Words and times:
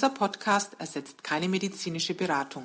Dieser 0.00 0.14
Podcast 0.14 0.76
ersetzt 0.78 1.22
keine 1.22 1.46
medizinische 1.46 2.14
Beratung. 2.14 2.64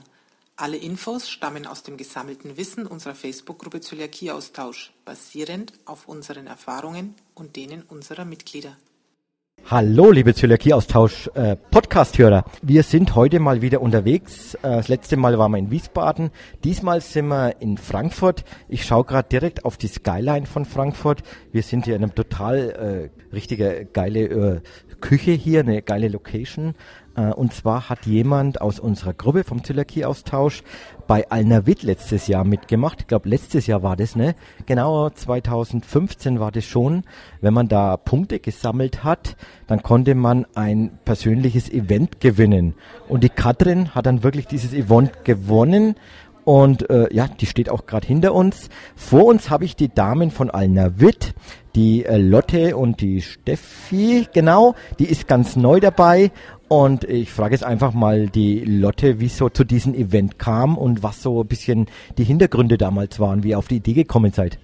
Alle 0.55 0.77
Infos 0.77 1.29
stammen 1.29 1.67
aus 1.67 1.83
dem 1.83 1.97
gesammelten 1.97 2.55
Wissen 2.55 2.87
unserer 2.87 3.13
Facebook-Gruppe 3.13 3.81
Zöliakieaustausch, 3.81 4.93
basierend 5.03 5.73
auf 5.83 6.07
unseren 6.07 6.47
Erfahrungen 6.47 7.13
und 7.33 7.57
denen 7.57 7.81
unserer 7.81 8.23
Mitglieder. 8.23 8.77
Hallo, 9.67 10.11
liebe 10.11 10.35
Zöliakie-Austausch 10.35 11.31
äh. 11.33 11.57
Wir 12.61 12.83
sind 12.83 13.15
heute 13.15 13.39
mal 13.39 13.63
wieder 13.63 13.81
unterwegs. 13.81 14.53
Äh, 14.53 14.59
das 14.61 14.87
letzte 14.89 15.17
Mal 15.17 15.39
waren 15.39 15.51
wir 15.51 15.57
in 15.57 15.71
Wiesbaden. 15.71 16.29
Diesmal 16.63 17.01
sind 17.01 17.27
wir 17.27 17.59
in 17.61 17.79
Frankfurt. 17.79 18.45
Ich 18.69 18.85
schaue 18.85 19.05
gerade 19.05 19.27
direkt 19.27 19.65
auf 19.65 19.77
die 19.77 19.87
Skyline 19.87 20.45
von 20.45 20.65
Frankfurt. 20.65 21.23
Wir 21.51 21.63
sind 21.63 21.85
hier 21.85 21.95
in 21.95 22.03
einem 22.03 22.13
total 22.13 23.09
äh, 23.09 23.33
richtige 23.33 23.85
geile 23.91 24.19
äh, 24.19 24.61
Küche 25.01 25.31
hier, 25.31 25.61
eine 25.61 25.81
geile 25.81 26.09
Location. 26.09 26.75
Äh, 27.15 27.31
und 27.33 27.53
zwar 27.53 27.89
hat 27.89 28.05
jemand 28.05 28.61
aus 28.61 28.79
unserer 28.79 29.13
Gruppe 29.13 29.43
vom 29.43 29.63
Zöliakie-Austausch 29.63 30.63
bei 31.07 31.29
Alnavit 31.29 31.83
letztes 31.83 32.27
Jahr 32.27 32.43
mitgemacht. 32.43 33.01
Ich 33.01 33.07
glaube, 33.07 33.29
letztes 33.29 33.67
Jahr 33.67 33.83
war 33.83 33.95
das, 33.95 34.15
ne? 34.15 34.35
Genau, 34.65 35.09
2015 35.09 36.39
war 36.39 36.51
das 36.51 36.65
schon. 36.65 37.03
Wenn 37.41 37.53
man 37.53 37.67
da 37.67 37.97
Punkte 37.97 38.39
gesammelt 38.39 39.03
hat, 39.03 39.35
dann 39.67 39.83
konnte 39.83 40.15
man 40.15 40.45
ein 40.55 40.97
persönliches 41.05 41.69
Event 41.69 42.19
gewinnen. 42.19 42.75
Und 43.07 43.23
die 43.23 43.29
Katrin 43.29 43.93
hat 43.93 44.05
dann 44.05 44.23
wirklich 44.23 44.47
dieses 44.47 44.73
Event 44.73 45.23
gewonnen. 45.23 45.95
Und 46.45 46.91
äh, 46.91 47.11
ja, 47.11 47.27
die 47.27 47.47
steht 47.47 47.69
auch 47.69 47.87
gerade 47.87 48.05
hinter 48.05 48.33
uns. 48.35 48.69
Vor 48.95 49.25
uns 49.25 49.49
habe 49.49 49.65
ich 49.65 49.75
die 49.75 49.89
Damen 49.89 50.29
von 50.29 50.51
Alnavit, 50.51 51.33
die 51.73 52.05
äh, 52.05 52.17
Lotte 52.17 52.77
und 52.77 53.01
die 53.01 53.21
Steffi, 53.21 54.27
genau, 54.31 54.75
die 54.99 55.05
ist 55.05 55.27
ganz 55.27 55.55
neu 55.55 55.79
dabei 55.79 56.31
und 56.67 57.03
ich 57.03 57.31
frage 57.31 57.53
jetzt 57.53 57.63
einfach 57.63 57.93
mal 57.93 58.27
die 58.27 58.59
Lotte, 58.61 59.19
wie 59.19 59.27
es 59.27 59.37
so 59.37 59.49
zu 59.49 59.63
diesem 59.63 59.93
Event 59.93 60.39
kam 60.39 60.77
und 60.77 61.03
was 61.03 61.21
so 61.21 61.41
ein 61.41 61.47
bisschen 61.47 61.87
die 62.17 62.23
Hintergründe 62.23 62.77
damals 62.77 63.19
waren, 63.19 63.43
wie 63.43 63.49
ihr 63.49 63.59
auf 63.59 63.67
die 63.67 63.77
Idee 63.77 63.93
gekommen 63.93 64.31
seid. 64.31 64.57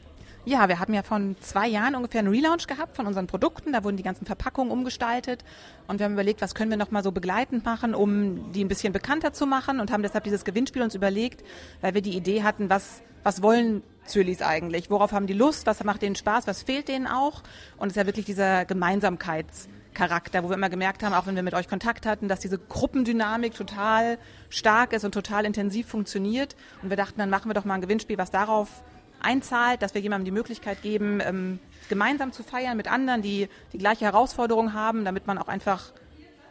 Ja, 0.44 0.68
wir 0.68 0.80
haben 0.80 0.96
ja 0.96 1.04
von 1.04 1.36
zwei 1.40 1.68
Jahren 1.68 1.94
ungefähr 1.94 2.20
einen 2.20 2.34
Relaunch 2.34 2.66
gehabt 2.66 2.96
von 2.96 3.06
unseren 3.06 3.28
Produkten. 3.28 3.74
Da 3.74 3.84
wurden 3.84 3.98
die 3.98 4.04
ganzen 4.04 4.26
Verpackungen 4.26 4.72
umgestaltet 4.72 5.44
und 5.88 6.00
wir 6.00 6.06
haben 6.06 6.14
überlegt, 6.14 6.42
was 6.42 6.56
können 6.56 6.72
wir 6.72 6.78
noch 6.78 6.90
mal 6.90 7.04
so 7.04 7.12
begleitend 7.12 7.64
machen, 7.64 7.94
um 7.94 8.52
die 8.52 8.64
ein 8.64 8.68
bisschen 8.68 8.92
bekannter 8.92 9.34
zu 9.34 9.46
machen 9.46 9.80
und 9.80 9.92
haben 9.92 10.02
deshalb 10.02 10.24
dieses 10.24 10.44
Gewinnspiel 10.44 10.82
uns 10.82 10.96
überlegt, 10.96 11.44
weil 11.82 11.94
wir 11.94 12.02
die 12.02 12.18
Idee 12.18 12.42
hatten, 12.42 12.72
was, 12.72 13.04
was 13.22 13.44
wollen 13.44 13.84
Zölis 14.06 14.42
eigentlich? 14.42 14.90
Worauf 14.90 15.12
haben 15.12 15.28
die 15.28 15.34
Lust? 15.34 15.68
Was 15.68 15.84
macht 15.84 16.02
denen 16.02 16.16
Spaß? 16.16 16.48
Was 16.48 16.64
fehlt 16.64 16.88
denen 16.88 17.06
auch? 17.06 17.44
Und 17.78 17.90
es 17.90 17.92
ist 17.94 17.98
ja 17.98 18.08
wirklich 18.08 18.26
dieser 18.26 18.62
Gemeinsamkeits- 18.62 19.68
Charakter, 19.94 20.44
wo 20.44 20.50
wir 20.50 20.56
immer 20.56 20.70
gemerkt 20.70 21.04
haben, 21.04 21.14
auch 21.14 21.26
wenn 21.26 21.36
wir 21.36 21.44
mit 21.44 21.54
euch 21.54 21.68
Kontakt 21.68 22.06
hatten, 22.06 22.28
dass 22.28 22.40
diese 22.40 22.58
Gruppendynamik 22.58 23.54
total 23.54 24.18
stark 24.50 24.94
ist 24.94 25.04
und 25.04 25.14
total 25.14 25.46
intensiv 25.46 25.88
funktioniert. 25.88 26.56
Und 26.82 26.90
wir 26.90 26.98
dachten, 26.98 27.20
dann 27.20 27.30
machen 27.30 27.50
wir 27.50 27.54
doch 27.54 27.66
mal 27.66 27.76
ein 27.76 27.82
Gewinnspiel, 27.82 28.18
was 28.18 28.32
darauf 28.32 28.84
einzahlt, 29.22 29.82
dass 29.82 29.94
wir 29.94 30.02
jemandem 30.02 30.26
die 30.26 30.32
Möglichkeit 30.32 30.82
geben, 30.82 31.20
ähm, 31.22 31.60
gemeinsam 31.90 32.32
zu 32.32 32.44
feiern 32.44 32.78
mit 32.78 32.92
anderen, 32.92 33.22
die 33.22 33.50
die 33.74 33.78
gleiche 33.78 34.06
Herausforderung 34.06 34.74
haben, 34.74 35.06
damit 35.06 35.28
man 35.28 35.38
auch 35.38 35.48
einfach 35.48 35.92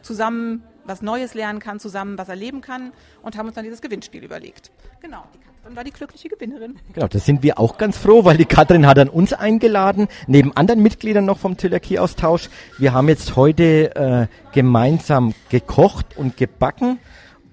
zusammen 0.02 0.62
was 0.90 1.02
Neues 1.02 1.34
lernen 1.34 1.60
kann, 1.60 1.78
zusammen 1.78 2.18
was 2.18 2.28
erleben 2.28 2.60
kann 2.60 2.92
und 3.22 3.38
haben 3.38 3.46
uns 3.46 3.54
dann 3.54 3.64
dieses 3.64 3.80
Gewinnspiel 3.80 4.22
überlegt. 4.24 4.70
Genau, 5.00 5.22
die 5.32 5.38
Katrin 5.38 5.76
war 5.76 5.84
die 5.84 5.92
glückliche 5.92 6.28
Gewinnerin. 6.28 6.78
Genau, 6.92 7.06
das 7.06 7.24
sind 7.24 7.42
wir 7.42 7.58
auch 7.58 7.78
ganz 7.78 7.96
froh, 7.96 8.24
weil 8.24 8.36
die 8.36 8.44
Katrin 8.44 8.86
hat 8.86 8.98
dann 8.98 9.08
uns 9.08 9.32
eingeladen, 9.32 10.08
neben 10.26 10.54
anderen 10.56 10.82
Mitgliedern 10.82 11.24
noch 11.24 11.38
vom 11.38 11.56
Zöliakie-Austausch. 11.56 12.50
Wir 12.78 12.92
haben 12.92 13.08
jetzt 13.08 13.36
heute 13.36 13.94
äh, 13.94 14.26
gemeinsam 14.52 15.32
gekocht 15.48 16.16
und 16.16 16.36
gebacken 16.36 16.98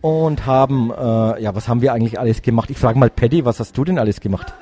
und 0.02 0.46
haben, 0.46 0.92
äh, 0.92 1.42
ja, 1.42 1.54
was 1.54 1.68
haben 1.68 1.82
wir 1.82 1.94
eigentlich 1.94 2.20
alles 2.20 2.42
gemacht? 2.42 2.70
Ich 2.72 2.78
frage 2.78 2.98
mal 2.98 3.10
Patty, 3.10 3.46
was 3.46 3.60
hast 3.60 3.78
du 3.78 3.84
denn 3.84 4.00
alles 4.00 4.20
gemacht? 4.20 4.54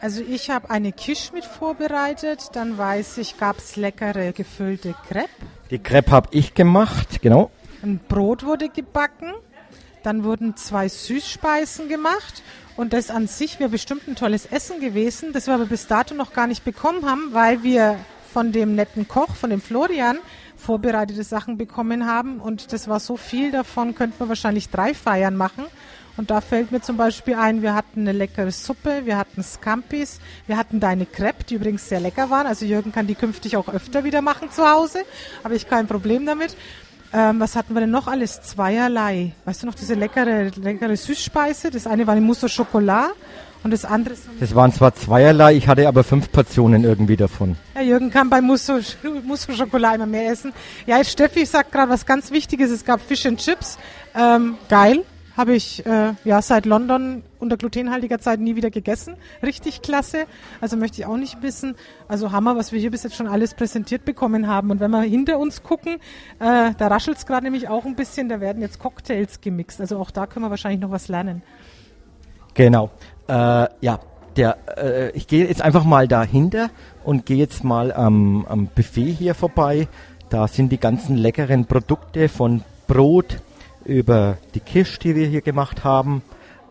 Also 0.00 0.22
ich 0.22 0.50
habe 0.50 0.70
eine 0.70 0.92
Quiche 0.92 1.32
mit 1.32 1.44
vorbereitet, 1.44 2.50
dann 2.52 2.78
weiß 2.78 3.18
ich, 3.18 3.36
gab 3.36 3.58
es 3.58 3.74
leckere 3.74 4.32
gefüllte 4.32 4.94
Crepe. 5.08 5.28
Die 5.70 5.78
Crepe 5.78 6.10
habe 6.12 6.28
ich 6.30 6.54
gemacht, 6.54 7.20
genau. 7.20 7.50
Ein 7.82 8.00
Brot 8.08 8.44
wurde 8.44 8.68
gebacken, 8.68 9.32
dann 10.02 10.24
wurden 10.24 10.56
zwei 10.56 10.88
Süßspeisen 10.88 11.88
gemacht 11.88 12.42
und 12.76 12.92
das 12.92 13.10
an 13.10 13.26
sich 13.26 13.60
wäre 13.60 13.70
bestimmt 13.70 14.08
ein 14.08 14.16
tolles 14.16 14.46
Essen 14.46 14.80
gewesen, 14.80 15.32
das 15.32 15.46
wir 15.46 15.54
aber 15.54 15.66
bis 15.66 15.86
dato 15.86 16.14
noch 16.14 16.32
gar 16.32 16.46
nicht 16.46 16.64
bekommen 16.64 17.08
haben, 17.08 17.32
weil 17.32 17.62
wir 17.62 17.96
von 18.32 18.52
dem 18.52 18.74
netten 18.74 19.06
Koch, 19.06 19.34
von 19.34 19.50
dem 19.50 19.60
Florian, 19.60 20.18
vorbereitete 20.56 21.22
Sachen 21.22 21.56
bekommen 21.56 22.06
haben 22.06 22.40
und 22.40 22.72
das 22.72 22.88
war 22.88 23.00
so 23.00 23.16
viel 23.16 23.52
davon, 23.52 23.94
könnten 23.94 24.18
wir 24.18 24.28
wahrscheinlich 24.28 24.70
drei 24.70 24.92
Feiern 24.92 25.36
machen. 25.36 25.64
Und 26.16 26.32
da 26.32 26.40
fällt 26.40 26.72
mir 26.72 26.80
zum 26.80 26.96
Beispiel 26.96 27.36
ein, 27.36 27.62
wir 27.62 27.74
hatten 27.76 28.00
eine 28.00 28.10
leckere 28.10 28.50
Suppe, 28.50 29.02
wir 29.04 29.16
hatten 29.16 29.40
Scampis, 29.40 30.18
wir 30.48 30.56
hatten 30.56 30.80
deine 30.80 31.06
Crepe, 31.06 31.44
die 31.44 31.54
übrigens 31.54 31.88
sehr 31.88 32.00
lecker 32.00 32.28
waren. 32.28 32.48
Also 32.48 32.64
Jürgen 32.64 32.90
kann 32.90 33.06
die 33.06 33.14
künftig 33.14 33.56
auch 33.56 33.68
öfter 33.68 34.02
wieder 34.02 34.20
machen 34.20 34.50
zu 34.50 34.68
Hause, 34.68 35.04
habe 35.44 35.54
ich 35.54 35.68
kein 35.68 35.86
Problem 35.86 36.26
damit. 36.26 36.56
Ähm, 37.12 37.40
was 37.40 37.56
hatten 37.56 37.74
wir 37.74 37.80
denn 37.80 37.90
noch 37.90 38.06
alles? 38.06 38.42
Zweierlei. 38.42 39.32
Weißt 39.44 39.62
du 39.62 39.66
noch, 39.66 39.74
diese 39.74 39.94
leckere, 39.94 40.50
leckere 40.56 40.96
Süßspeise? 40.96 41.70
Das 41.70 41.86
eine 41.86 42.06
war 42.06 42.12
eine 42.12 42.20
Mousse 42.20 42.46
au 42.46 42.48
Chocolat 42.48 43.12
und 43.64 43.72
das 43.72 43.84
andere... 43.84 44.14
Das 44.40 44.54
waren 44.54 44.72
zwar 44.72 44.94
zweierlei, 44.94 45.54
ich 45.54 45.68
hatte 45.68 45.88
aber 45.88 46.04
fünf 46.04 46.30
Portionen 46.30 46.84
irgendwie 46.84 47.16
davon. 47.16 47.56
Ja, 47.74 47.80
Jürgen 47.80 48.10
kann 48.10 48.28
bei 48.28 48.40
Mousse, 48.40 48.80
Mousse 49.24 49.52
au 49.52 49.56
Chocolat 49.56 49.94
immer 49.94 50.06
mehr 50.06 50.30
essen. 50.30 50.52
Ja, 50.86 50.98
jetzt 50.98 51.10
Steffi 51.12 51.46
sagt 51.46 51.72
gerade 51.72 51.90
was 51.90 52.04
ganz 52.04 52.30
Wichtiges. 52.30 52.70
Es 52.70 52.84
gab 52.84 53.00
Fish 53.00 53.24
and 53.24 53.40
Chips. 53.40 53.78
Ähm, 54.14 54.56
geil, 54.68 55.04
habe 55.38 55.54
ich 55.54 55.86
äh, 55.86 56.14
ja 56.24 56.42
seit 56.42 56.66
London 56.66 57.22
unter 57.38 57.56
glutenhaltiger 57.56 58.18
Zeit 58.18 58.40
nie 58.40 58.56
wieder 58.56 58.70
gegessen. 58.70 59.14
Richtig 59.40 59.82
klasse. 59.82 60.26
Also 60.60 60.76
möchte 60.76 61.00
ich 61.00 61.06
auch 61.06 61.16
nicht 61.16 61.42
wissen. 61.42 61.76
Also 62.08 62.32
Hammer, 62.32 62.56
was 62.56 62.72
wir 62.72 62.80
hier 62.80 62.90
bis 62.90 63.04
jetzt 63.04 63.14
schon 63.14 63.28
alles 63.28 63.54
präsentiert 63.54 64.04
bekommen 64.04 64.48
haben. 64.48 64.72
Und 64.72 64.80
wenn 64.80 64.90
wir 64.90 65.02
hinter 65.02 65.38
uns 65.38 65.62
gucken, 65.62 65.98
äh, 66.40 66.72
da 66.76 66.88
raschelt 66.88 67.18
es 67.18 67.24
gerade 67.24 67.44
nämlich 67.44 67.68
auch 67.68 67.84
ein 67.84 67.94
bisschen. 67.94 68.28
Da 68.28 68.40
werden 68.40 68.60
jetzt 68.60 68.80
Cocktails 68.80 69.40
gemixt. 69.40 69.80
Also 69.80 69.98
auch 69.98 70.10
da 70.10 70.26
können 70.26 70.44
wir 70.44 70.50
wahrscheinlich 70.50 70.80
noch 70.80 70.90
was 70.90 71.06
lernen. 71.06 71.42
Genau. 72.54 72.90
Äh, 73.28 73.68
ja, 73.80 74.00
der, 74.36 74.58
äh, 74.76 75.10
ich 75.12 75.28
gehe 75.28 75.46
jetzt 75.46 75.62
einfach 75.62 75.84
mal 75.84 76.08
dahinter 76.08 76.70
und 77.04 77.26
gehe 77.26 77.36
jetzt 77.36 77.62
mal 77.62 77.92
am, 77.92 78.44
am 78.46 78.66
Buffet 78.66 79.12
hier 79.12 79.36
vorbei. 79.36 79.86
Da 80.30 80.48
sind 80.48 80.70
die 80.72 80.78
ganzen 80.78 81.16
leckeren 81.16 81.66
Produkte 81.66 82.28
von 82.28 82.62
Brot, 82.88 83.40
über 83.88 84.38
die 84.54 84.60
Kisch, 84.60 84.98
die 84.98 85.16
wir 85.16 85.26
hier 85.26 85.40
gemacht 85.40 85.82
haben. 85.82 86.22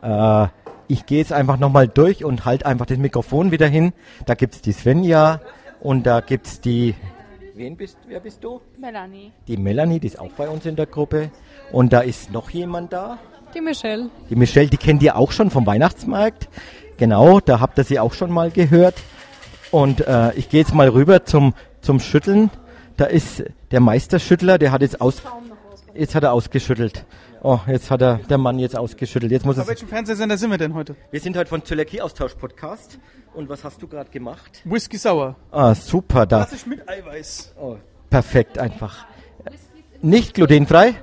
Äh, 0.01 0.47
ich 0.87 1.05
gehe 1.05 1.17
jetzt 1.17 1.33
einfach 1.33 1.57
nochmal 1.57 1.87
durch 1.87 2.23
und 2.23 2.45
halte 2.45 2.65
einfach 2.65 2.85
das 2.85 2.97
Mikrofon 2.97 3.51
wieder 3.51 3.67
hin. 3.67 3.91
Da 4.25 4.35
gibt 4.35 4.55
es 4.55 4.61
die 4.61 4.71
Svenja 4.71 5.41
und 5.81 6.05
da 6.05 6.21
gibt 6.21 6.47
es 6.47 6.61
die. 6.61 6.95
Wen 7.55 7.75
bist, 7.75 7.97
wer 8.07 8.19
bist 8.19 8.43
du? 8.43 8.61
Melanie. 8.79 9.31
Die 9.47 9.57
Melanie, 9.57 9.99
die 9.99 10.07
ist 10.07 10.19
auch 10.19 10.31
bei 10.31 10.47
uns 10.47 10.65
in 10.65 10.75
der 10.75 10.85
Gruppe. 10.85 11.31
Und 11.71 11.91
da 11.91 12.01
ist 12.01 12.31
noch 12.31 12.51
jemand 12.51 12.93
da. 12.93 13.17
Die 13.53 13.61
Michelle. 13.61 14.09
Die 14.29 14.35
Michelle, 14.35 14.67
die 14.67 14.77
kennt 14.77 15.01
ihr 15.01 15.17
auch 15.17 15.31
schon 15.31 15.49
vom 15.49 15.65
Weihnachtsmarkt. 15.65 16.47
Genau, 16.97 17.39
da 17.39 17.59
habt 17.59 17.77
ihr 17.79 17.83
sie 17.83 17.99
auch 17.99 18.13
schon 18.13 18.31
mal 18.31 18.51
gehört. 18.51 18.95
Und 19.71 20.07
äh, 20.07 20.33
ich 20.35 20.49
gehe 20.49 20.61
jetzt 20.61 20.73
mal 20.73 20.87
rüber 20.87 21.25
zum, 21.25 21.53
zum 21.81 21.99
Schütteln. 21.99 22.49
Da 22.95 23.05
ist 23.05 23.43
der 23.71 23.79
Meisterschüttler, 23.79 24.57
der 24.57 24.71
hat 24.71 24.81
jetzt 24.81 25.01
aus 25.01 25.21
jetzt 25.97 26.15
hat 26.15 26.23
er 26.23 26.33
ausgeschüttelt. 26.33 27.05
Oh, 27.43 27.59
jetzt 27.67 27.91
hat 27.91 28.01
er 28.01 28.17
der 28.29 28.37
Mann 28.37 28.59
jetzt 28.59 28.77
ausgeschüttelt. 28.77 29.31
Jetzt 29.31 29.45
muss 29.45 29.59
Auf 29.59 29.67
welchem 29.67 29.87
Fernsehsender 29.87 30.37
sind 30.37 30.49
wir 30.51 30.57
denn 30.57 30.73
heute? 30.73 30.95
Wir 31.11 31.19
sind 31.19 31.37
heute 31.37 31.49
von 31.49 31.63
Zöliakie-Austausch-Podcast. 31.63 32.99
Und 33.33 33.49
was 33.49 33.63
hast 33.63 33.81
du 33.81 33.87
gerade 33.87 34.09
gemacht? 34.09 34.61
Whisky 34.65 34.97
Sauer. 34.97 35.35
Ah, 35.51 35.75
super. 35.75 36.25
Da. 36.25 36.45
Klassisch 36.45 36.65
mit 36.65 36.87
Eiweiß. 36.89 37.53
Oh, 37.59 37.75
perfekt 38.09 38.57
einfach. 38.57 39.05
Nicht 40.01 40.33
glutenfrei? 40.33 40.95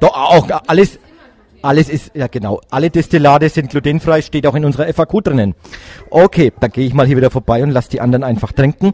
Doch, 0.00 0.14
auch 0.14 0.48
alles, 0.66 0.98
alles 1.62 1.88
ist, 1.88 2.12
ja 2.14 2.26
genau, 2.26 2.60
alle 2.70 2.90
Destillate 2.90 3.48
sind 3.48 3.70
glutenfrei, 3.70 4.22
steht 4.22 4.46
auch 4.46 4.54
in 4.54 4.64
unserer 4.64 4.92
FAQ 4.92 5.22
drinnen. 5.22 5.54
Okay, 6.08 6.52
da 6.58 6.68
gehe 6.68 6.86
ich 6.86 6.94
mal 6.94 7.06
hier 7.06 7.16
wieder 7.16 7.30
vorbei 7.30 7.62
und 7.62 7.70
lass 7.70 7.88
die 7.88 8.00
anderen 8.00 8.24
einfach 8.24 8.52
trinken. 8.52 8.92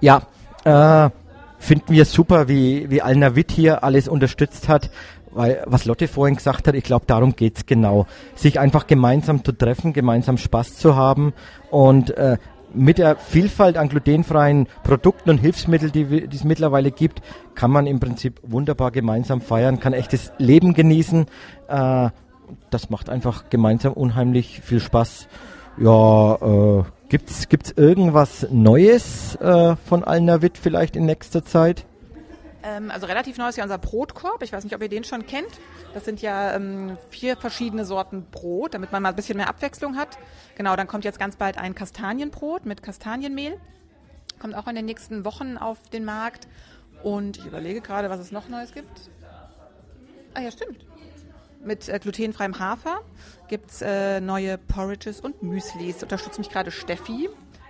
Ja, 0.00 0.22
äh, 0.64 1.10
finden 1.58 1.92
wir 1.92 2.04
super, 2.04 2.48
wie, 2.48 2.90
wie 2.90 3.02
Alnavit 3.02 3.52
hier 3.52 3.84
alles 3.84 4.08
unterstützt 4.08 4.68
hat. 4.68 4.90
Weil, 5.30 5.62
was 5.66 5.84
Lotte 5.84 6.08
vorhin 6.08 6.36
gesagt 6.36 6.66
hat, 6.66 6.74
ich 6.74 6.84
glaube, 6.84 7.04
darum 7.06 7.36
geht's 7.36 7.66
genau. 7.66 8.06
Sich 8.34 8.58
einfach 8.58 8.86
gemeinsam 8.86 9.44
zu 9.44 9.52
treffen, 9.52 9.92
gemeinsam 9.92 10.38
Spaß 10.38 10.76
zu 10.76 10.96
haben 10.96 11.34
und 11.70 12.10
äh, 12.16 12.38
mit 12.72 12.98
der 12.98 13.16
Vielfalt 13.16 13.76
an 13.76 13.88
glutenfreien 13.88 14.68
Produkten 14.84 15.30
und 15.30 15.38
Hilfsmitteln, 15.38 15.92
die, 15.92 16.28
die 16.28 16.36
es 16.36 16.44
mittlerweile 16.44 16.90
gibt, 16.90 17.22
kann 17.54 17.70
man 17.70 17.86
im 17.86 18.00
Prinzip 18.00 18.40
wunderbar 18.42 18.90
gemeinsam 18.90 19.40
feiern, 19.40 19.80
kann 19.80 19.92
echtes 19.92 20.32
Leben 20.38 20.74
genießen. 20.74 21.26
Äh, 21.68 22.10
das 22.70 22.90
macht 22.90 23.10
einfach 23.10 23.50
gemeinsam 23.50 23.92
unheimlich 23.92 24.60
viel 24.60 24.80
Spaß. 24.80 25.28
Ja, 25.78 26.34
äh, 26.34 26.84
Gibt's, 27.08 27.48
gibt's 27.48 27.70
irgendwas 27.70 28.46
Neues 28.50 29.34
äh, 29.36 29.76
von 29.76 30.04
Alnavit 30.04 30.58
vielleicht 30.58 30.94
in 30.94 31.06
nächster 31.06 31.42
Zeit? 31.42 31.86
Ähm, 32.62 32.90
also 32.90 33.06
relativ 33.06 33.38
neu 33.38 33.48
ist 33.48 33.56
ja 33.56 33.64
unser 33.64 33.78
Brotkorb. 33.78 34.42
Ich 34.42 34.52
weiß 34.52 34.64
nicht, 34.64 34.74
ob 34.74 34.82
ihr 34.82 34.90
den 34.90 35.04
schon 35.04 35.26
kennt. 35.26 35.48
Das 35.94 36.04
sind 36.04 36.20
ja 36.20 36.54
ähm, 36.54 36.98
vier 37.08 37.36
verschiedene 37.36 37.86
Sorten 37.86 38.26
Brot, 38.30 38.74
damit 38.74 38.92
man 38.92 39.02
mal 39.02 39.10
ein 39.10 39.16
bisschen 39.16 39.38
mehr 39.38 39.48
Abwechslung 39.48 39.96
hat. 39.96 40.18
Genau, 40.56 40.76
dann 40.76 40.86
kommt 40.86 41.04
jetzt 41.04 41.18
ganz 41.18 41.36
bald 41.36 41.56
ein 41.56 41.74
Kastanienbrot 41.74 42.66
mit 42.66 42.82
Kastanienmehl. 42.82 43.58
Kommt 44.38 44.54
auch 44.54 44.66
in 44.66 44.74
den 44.74 44.84
nächsten 44.84 45.24
Wochen 45.24 45.56
auf 45.56 45.78
den 45.90 46.04
Markt. 46.04 46.46
Und 47.02 47.38
ich 47.38 47.46
überlege 47.46 47.80
gerade, 47.80 48.10
was 48.10 48.20
es 48.20 48.32
noch 48.32 48.48
Neues 48.48 48.72
gibt. 48.72 49.10
Ah 50.34 50.42
ja, 50.42 50.50
stimmt. 50.50 50.84
Mit 51.64 51.88
äh, 51.88 51.98
glutenfreiem 51.98 52.58
Hafer 52.58 53.00
gibt 53.48 53.70
es 53.70 53.82
äh, 53.82 54.20
neue 54.20 54.58
Porridges 54.58 55.20
und 55.20 55.42
Müslis. 55.42 56.02
Unterstützt 56.02 56.38
mich 56.38 56.50
gerade 56.50 56.70
Steffi, 56.70 57.28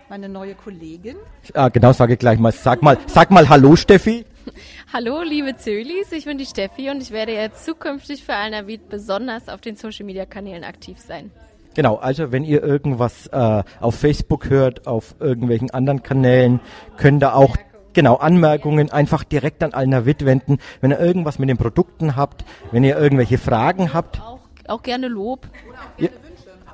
meine 0.09 0.29
neue 0.29 0.55
Kollegin. 0.55 1.17
Ah, 1.55 1.69
genau, 1.69 1.93
sage 1.93 2.15
ich 2.15 2.19
gleich 2.19 2.39
mal. 2.39 2.53
Sag 2.53 2.83
mal, 2.83 2.99
sag 3.07 3.31
mal 3.31 3.49
Hallo, 3.49 3.77
Steffi. 3.77 4.27
Hallo, 4.93 5.23
liebe 5.23 5.57
Zölis, 5.57 6.13
ich 6.13 6.27
bin 6.27 6.39
die 6.39 6.47
Steffi 6.47 6.91
und 6.91 7.03
ich 7.03 7.11
werde 7.11 7.33
jetzt 7.33 7.65
zukünftig 7.65 8.25
für 8.25 8.35
Alnavit 8.35 8.89
besonders 8.89 9.49
auf 9.49 9.61
den 9.61 9.77
Social 9.77 10.05
Media 10.05 10.27
Kanälen 10.27 10.65
aktiv 10.65 10.99
sein. 10.99 11.31
Genau, 11.75 11.97
also 11.97 12.33
wenn 12.33 12.45
ihr 12.45 12.63
irgendwas 12.63 13.29
äh, 13.29 13.63
auf 13.81 13.95
Facebook 13.95 14.51
hört, 14.51 14.87
auf 14.87 15.15
irgendwelchen 15.21 15.71
anderen 15.71 16.03
Kanälen, 16.03 16.61
könnt 16.97 17.23
ihr 17.23 17.35
auch 17.35 17.57
genau 17.99 18.15
Anmerkungen 18.15 18.93
einfach 18.93 19.25
direkt 19.25 19.65
an 19.65 19.75
Alnavit 19.75 20.25
wenden. 20.25 20.59
Wenn 20.81 20.93
ihr 20.93 21.01
irgendwas 21.01 21.41
mit 21.41 21.49
den 21.49 21.57
Produkten 21.57 22.15
habt, 22.15 22.45
wenn 22.71 22.85
ihr 22.85 22.97
irgendwelche 22.97 23.39
Fragen 23.39 23.93
habt. 23.93 24.21
Auch, 24.21 24.39
auch 24.69 24.85
gerne 24.85 25.09
Lob. 25.09 25.49
Ja, 25.97 26.11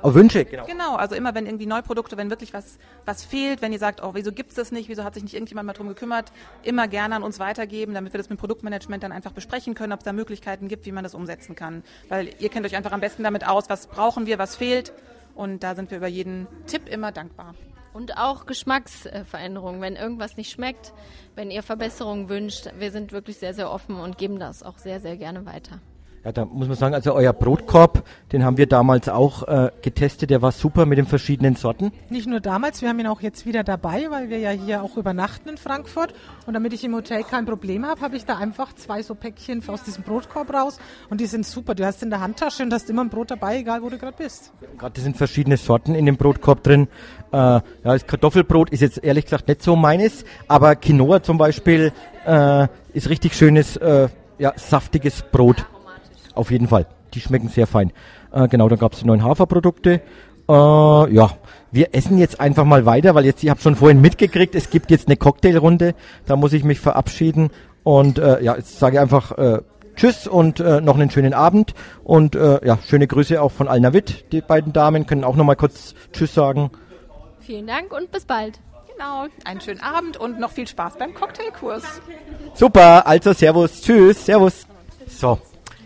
Oh, 0.03 0.13
Wünsche, 0.13 0.45
genau. 0.45 0.67
Genau, 0.67 0.95
also 0.97 1.15
immer 1.15 1.33
wenn 1.33 1.47
irgendwie 1.47 1.65
Neuprodukte, 1.65 2.15
wenn 2.15 2.29
wirklich 2.29 2.53
was, 2.53 2.77
was 3.05 3.25
fehlt, 3.25 3.63
wenn 3.63 3.73
ihr 3.73 3.79
sagt, 3.79 4.03
oh, 4.03 4.11
wieso 4.13 4.31
gibt's 4.31 4.53
das 4.53 4.71
nicht, 4.71 4.87
wieso 4.87 5.03
hat 5.03 5.15
sich 5.15 5.23
nicht 5.23 5.33
irgendjemand 5.33 5.65
mal 5.65 5.73
drum 5.73 5.87
gekümmert, 5.87 6.31
immer 6.61 6.87
gerne 6.87 7.15
an 7.15 7.23
uns 7.23 7.39
weitergeben, 7.39 7.95
damit 7.95 8.13
wir 8.13 8.19
das 8.19 8.29
mit 8.29 8.37
Produktmanagement 8.37 9.01
dann 9.01 9.11
einfach 9.11 9.31
besprechen 9.31 9.73
können, 9.73 9.93
ob 9.93 10.01
es 10.01 10.05
da 10.05 10.13
Möglichkeiten 10.13 10.67
gibt, 10.67 10.85
wie 10.85 10.91
man 10.91 11.03
das 11.03 11.15
umsetzen 11.15 11.55
kann. 11.55 11.81
Weil 12.07 12.29
ihr 12.37 12.49
kennt 12.49 12.67
euch 12.67 12.75
einfach 12.75 12.91
am 12.91 13.01
besten 13.01 13.23
damit 13.23 13.47
aus, 13.47 13.67
was 13.67 13.87
brauchen 13.87 14.27
wir, 14.27 14.37
was 14.37 14.55
fehlt. 14.55 14.93
Und 15.33 15.63
da 15.63 15.73
sind 15.73 15.89
wir 15.89 15.97
über 15.97 16.07
jeden 16.07 16.45
Tipp 16.67 16.87
immer 16.87 17.11
dankbar. 17.11 17.55
Und 17.95 18.17
auch 18.17 18.45
Geschmacksveränderungen, 18.45 19.79
wenn 19.79 19.95
irgendwas 19.95 20.35
nicht 20.35 20.51
schmeckt, 20.51 20.91
wenn 21.35 21.49
ihr 21.49 21.63
Verbesserungen 21.63 22.27
wünscht. 22.27 22.67
Wir 22.77 22.91
sind 22.91 23.13
wirklich 23.13 23.37
sehr, 23.37 23.53
sehr 23.53 23.71
offen 23.71 23.95
und 23.95 24.17
geben 24.17 24.37
das 24.37 24.63
auch 24.63 24.77
sehr, 24.77 24.99
sehr 24.99 25.15
gerne 25.15 25.45
weiter. 25.45 25.79
Ja, 26.25 26.31
da 26.31 26.43
muss 26.43 26.67
man 26.67 26.75
sagen, 26.75 26.95
also 26.95 27.13
euer 27.13 27.33
Brotkorb, 27.33 28.03
den 28.31 28.43
haben 28.43 28.57
wir 28.57 28.65
damals 28.65 29.09
auch 29.09 29.47
äh, 29.47 29.69
getestet, 29.83 30.31
der 30.31 30.41
war 30.41 30.51
super 30.51 30.87
mit 30.87 30.97
den 30.97 31.05
verschiedenen 31.05 31.55
Sorten. 31.55 31.91
Nicht 32.09 32.27
nur 32.27 32.39
damals, 32.39 32.81
wir 32.81 32.89
haben 32.89 32.97
ihn 32.97 33.05
auch 33.05 33.21
jetzt 33.21 33.45
wieder 33.45 33.63
dabei, 33.63 34.07
weil 34.09 34.31
wir 34.31 34.39
ja 34.39 34.49
hier 34.49 34.81
auch 34.81 34.97
übernachten 34.97 35.49
in 35.49 35.57
Frankfurt. 35.57 36.15
Und 36.47 36.55
damit 36.55 36.73
ich 36.73 36.83
im 36.83 36.95
Hotel 36.95 37.23
kein 37.23 37.45
Problem 37.45 37.85
habe, 37.85 38.01
habe 38.01 38.17
ich 38.17 38.25
da 38.25 38.37
einfach 38.37 38.73
zwei 38.73 39.03
so 39.03 39.13
Päckchen 39.13 39.61
aus 39.67 39.83
diesem 39.83 40.03
Brotkorb 40.03 40.51
raus. 40.51 40.79
Und 41.11 41.21
die 41.21 41.27
sind 41.27 41.45
super. 41.45 41.75
Du 41.75 41.85
hast 41.85 42.01
in 42.01 42.09
der 42.09 42.21
Handtasche 42.21 42.63
und 42.63 42.73
hast 42.73 42.89
immer 42.89 43.03
ein 43.03 43.09
Brot 43.09 43.29
dabei, 43.29 43.59
egal 43.59 43.83
wo 43.83 43.89
du 43.89 43.99
gerade 43.99 44.17
bist. 44.17 44.51
Gerade 44.79 44.99
sind 44.99 45.17
verschiedene 45.17 45.57
Sorten 45.57 45.93
in 45.93 46.07
dem 46.07 46.17
Brotkorb 46.17 46.63
drin. 46.63 46.87
Äh, 47.31 47.37
ja, 47.37 47.61
das 47.83 48.07
Kartoffelbrot 48.07 48.71
ist 48.71 48.81
jetzt 48.81 49.03
ehrlich 49.03 49.25
gesagt 49.25 49.47
nicht 49.47 49.61
so 49.61 49.75
meines, 49.75 50.25
aber 50.47 50.75
Quinoa 50.75 51.21
zum 51.21 51.37
Beispiel 51.37 51.93
äh, 52.25 52.67
ist 52.93 53.11
richtig 53.11 53.35
schönes, 53.35 53.77
äh, 53.77 54.09
ja, 54.39 54.53
saftiges 54.55 55.21
Brot. 55.31 55.67
Auf 56.35 56.51
jeden 56.51 56.67
Fall. 56.67 56.85
Die 57.13 57.21
schmecken 57.21 57.49
sehr 57.49 57.67
fein. 57.67 57.91
Äh, 58.31 58.47
genau, 58.47 58.69
dann 58.69 58.79
gab 58.79 58.93
es 58.93 58.99
die 58.99 59.05
neuen 59.05 59.23
Haferprodukte. 59.23 60.01
Äh, 60.47 60.51
ja, 60.51 61.31
wir 61.71 61.93
essen 61.93 62.17
jetzt 62.17 62.39
einfach 62.39 62.65
mal 62.65 62.85
weiter, 62.85 63.15
weil 63.15 63.25
jetzt, 63.25 63.43
ich 63.43 63.49
habe 63.49 63.61
schon 63.61 63.75
vorhin 63.75 64.01
mitgekriegt, 64.01 64.55
es 64.55 64.69
gibt 64.69 64.91
jetzt 64.91 65.07
eine 65.07 65.17
Cocktailrunde. 65.17 65.95
Da 66.25 66.35
muss 66.35 66.53
ich 66.53 66.63
mich 66.63 66.79
verabschieden. 66.79 67.49
Und 67.83 68.17
äh, 68.17 68.41
ja, 68.43 68.55
jetzt 68.55 68.79
sage 68.79 68.95
ich 68.95 68.99
einfach 68.99 69.37
äh, 69.37 69.61
Tschüss 69.95 70.27
und 70.27 70.59
äh, 70.59 70.81
noch 70.81 70.95
einen 70.95 71.09
schönen 71.09 71.33
Abend. 71.33 71.73
Und 72.03 72.35
äh, 72.35 72.65
ja, 72.65 72.77
schöne 72.85 73.07
Grüße 73.07 73.41
auch 73.41 73.51
von 73.51 73.67
Alna 73.67 73.93
Witt. 73.93 74.31
Die 74.31 74.41
beiden 74.41 74.73
Damen 74.73 75.05
können 75.05 75.23
auch 75.23 75.35
nochmal 75.35 75.55
kurz 75.55 75.95
Tschüss 76.11 76.33
sagen. 76.33 76.71
Vielen 77.39 77.67
Dank 77.67 77.93
und 77.93 78.11
bis 78.11 78.25
bald. 78.25 78.59
Genau, 78.91 79.25
einen 79.43 79.61
schönen 79.61 79.81
Abend 79.81 80.17
und 80.17 80.39
noch 80.39 80.51
viel 80.51 80.67
Spaß 80.67 80.97
beim 80.97 81.13
Cocktailkurs. 81.13 81.83
Super, 82.53 83.05
also 83.05 83.33
Servus, 83.33 83.81
Tschüss, 83.81 84.25
Servus. 84.25 84.65
So, 85.07 85.37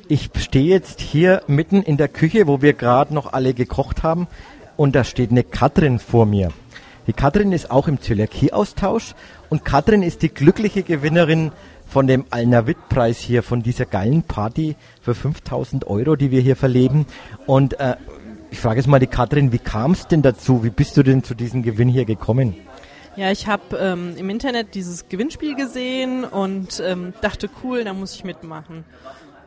ich 0.09 0.31
stehe 0.39 0.65
jetzt 0.65 0.99
hier 0.99 1.43
mitten 1.45 1.83
in 1.83 1.95
der 1.95 2.07
Küche, 2.07 2.47
wo 2.47 2.63
wir 2.63 2.73
gerade 2.73 3.13
noch 3.13 3.31
alle 3.31 3.53
gekocht 3.53 4.01
haben. 4.01 4.27
Und 4.75 4.95
da 4.95 5.03
steht 5.03 5.29
eine 5.29 5.43
Katrin 5.43 5.99
vor 5.99 6.25
mir. 6.25 6.49
Die 7.05 7.13
Katrin 7.13 7.51
ist 7.51 7.69
auch 7.69 7.87
im 7.87 8.01
Zöliakie-Austausch. 8.01 9.13
Und 9.49 9.65
Katrin 9.65 10.01
ist 10.01 10.23
die 10.23 10.29
glückliche 10.29 10.81
Gewinnerin 10.81 11.51
von 11.85 12.07
dem 12.07 12.25
Alnavit-Preis 12.31 13.19
hier, 13.19 13.43
von 13.43 13.61
dieser 13.61 13.85
geilen 13.85 14.23
Party 14.23 14.75
für 15.01 15.13
5000 15.13 15.85
Euro, 15.85 16.15
die 16.15 16.31
wir 16.31 16.41
hier 16.41 16.55
verleben. 16.55 17.05
Und 17.45 17.79
äh, 17.79 17.95
ich 18.49 18.59
frage 18.59 18.79
jetzt 18.79 18.87
mal 18.87 18.99
die 18.99 19.07
Katrin, 19.07 19.51
wie 19.51 19.59
kam 19.59 19.91
es 19.91 20.07
denn 20.07 20.23
dazu? 20.23 20.63
Wie 20.63 20.71
bist 20.71 20.97
du 20.97 21.03
denn 21.03 21.23
zu 21.23 21.35
diesem 21.35 21.61
Gewinn 21.61 21.87
hier 21.87 22.05
gekommen? 22.05 22.55
Ja, 23.15 23.31
ich 23.31 23.47
habe 23.47 23.77
ähm, 23.77 24.15
im 24.17 24.29
Internet 24.29 24.73
dieses 24.73 25.07
Gewinnspiel 25.07 25.55
gesehen 25.55 26.23
und 26.23 26.81
ähm, 26.83 27.13
dachte, 27.21 27.49
cool, 27.63 27.83
da 27.83 27.93
muss 27.93 28.15
ich 28.15 28.23
mitmachen. 28.23 28.85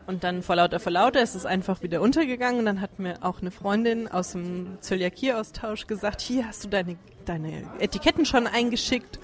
Und 0.05 0.23
dann 0.23 0.43
vor 0.43 0.55
lauter, 0.55 0.79
vor 0.79 0.91
lauter 0.91 1.21
ist 1.21 1.35
es 1.35 1.45
einfach 1.45 1.81
wieder 1.81 2.01
untergegangen. 2.01 2.59
Und 2.59 2.65
dann 2.65 2.81
hat 2.81 2.99
mir 2.99 3.17
auch 3.21 3.41
eine 3.41 3.51
Freundin 3.51 4.07
aus 4.07 4.33
dem 4.33 4.77
Zöliakie-Austausch 4.81 5.87
gesagt, 5.87 6.21
hier 6.21 6.47
hast 6.47 6.63
du 6.63 6.67
deine, 6.67 6.97
deine 7.25 7.63
Etiketten 7.79 8.25
schon 8.25 8.47
eingeschickt. 8.47 9.19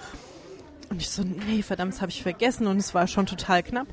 Und 0.89 1.01
ich 1.01 1.09
so, 1.09 1.23
nee, 1.23 1.61
verdammt, 1.61 1.93
das 1.93 2.01
habe 2.01 2.11
ich 2.11 2.23
vergessen 2.23 2.67
und 2.67 2.77
es 2.77 2.93
war 2.93 3.07
schon 3.07 3.25
total 3.25 3.61
knapp. 3.61 3.87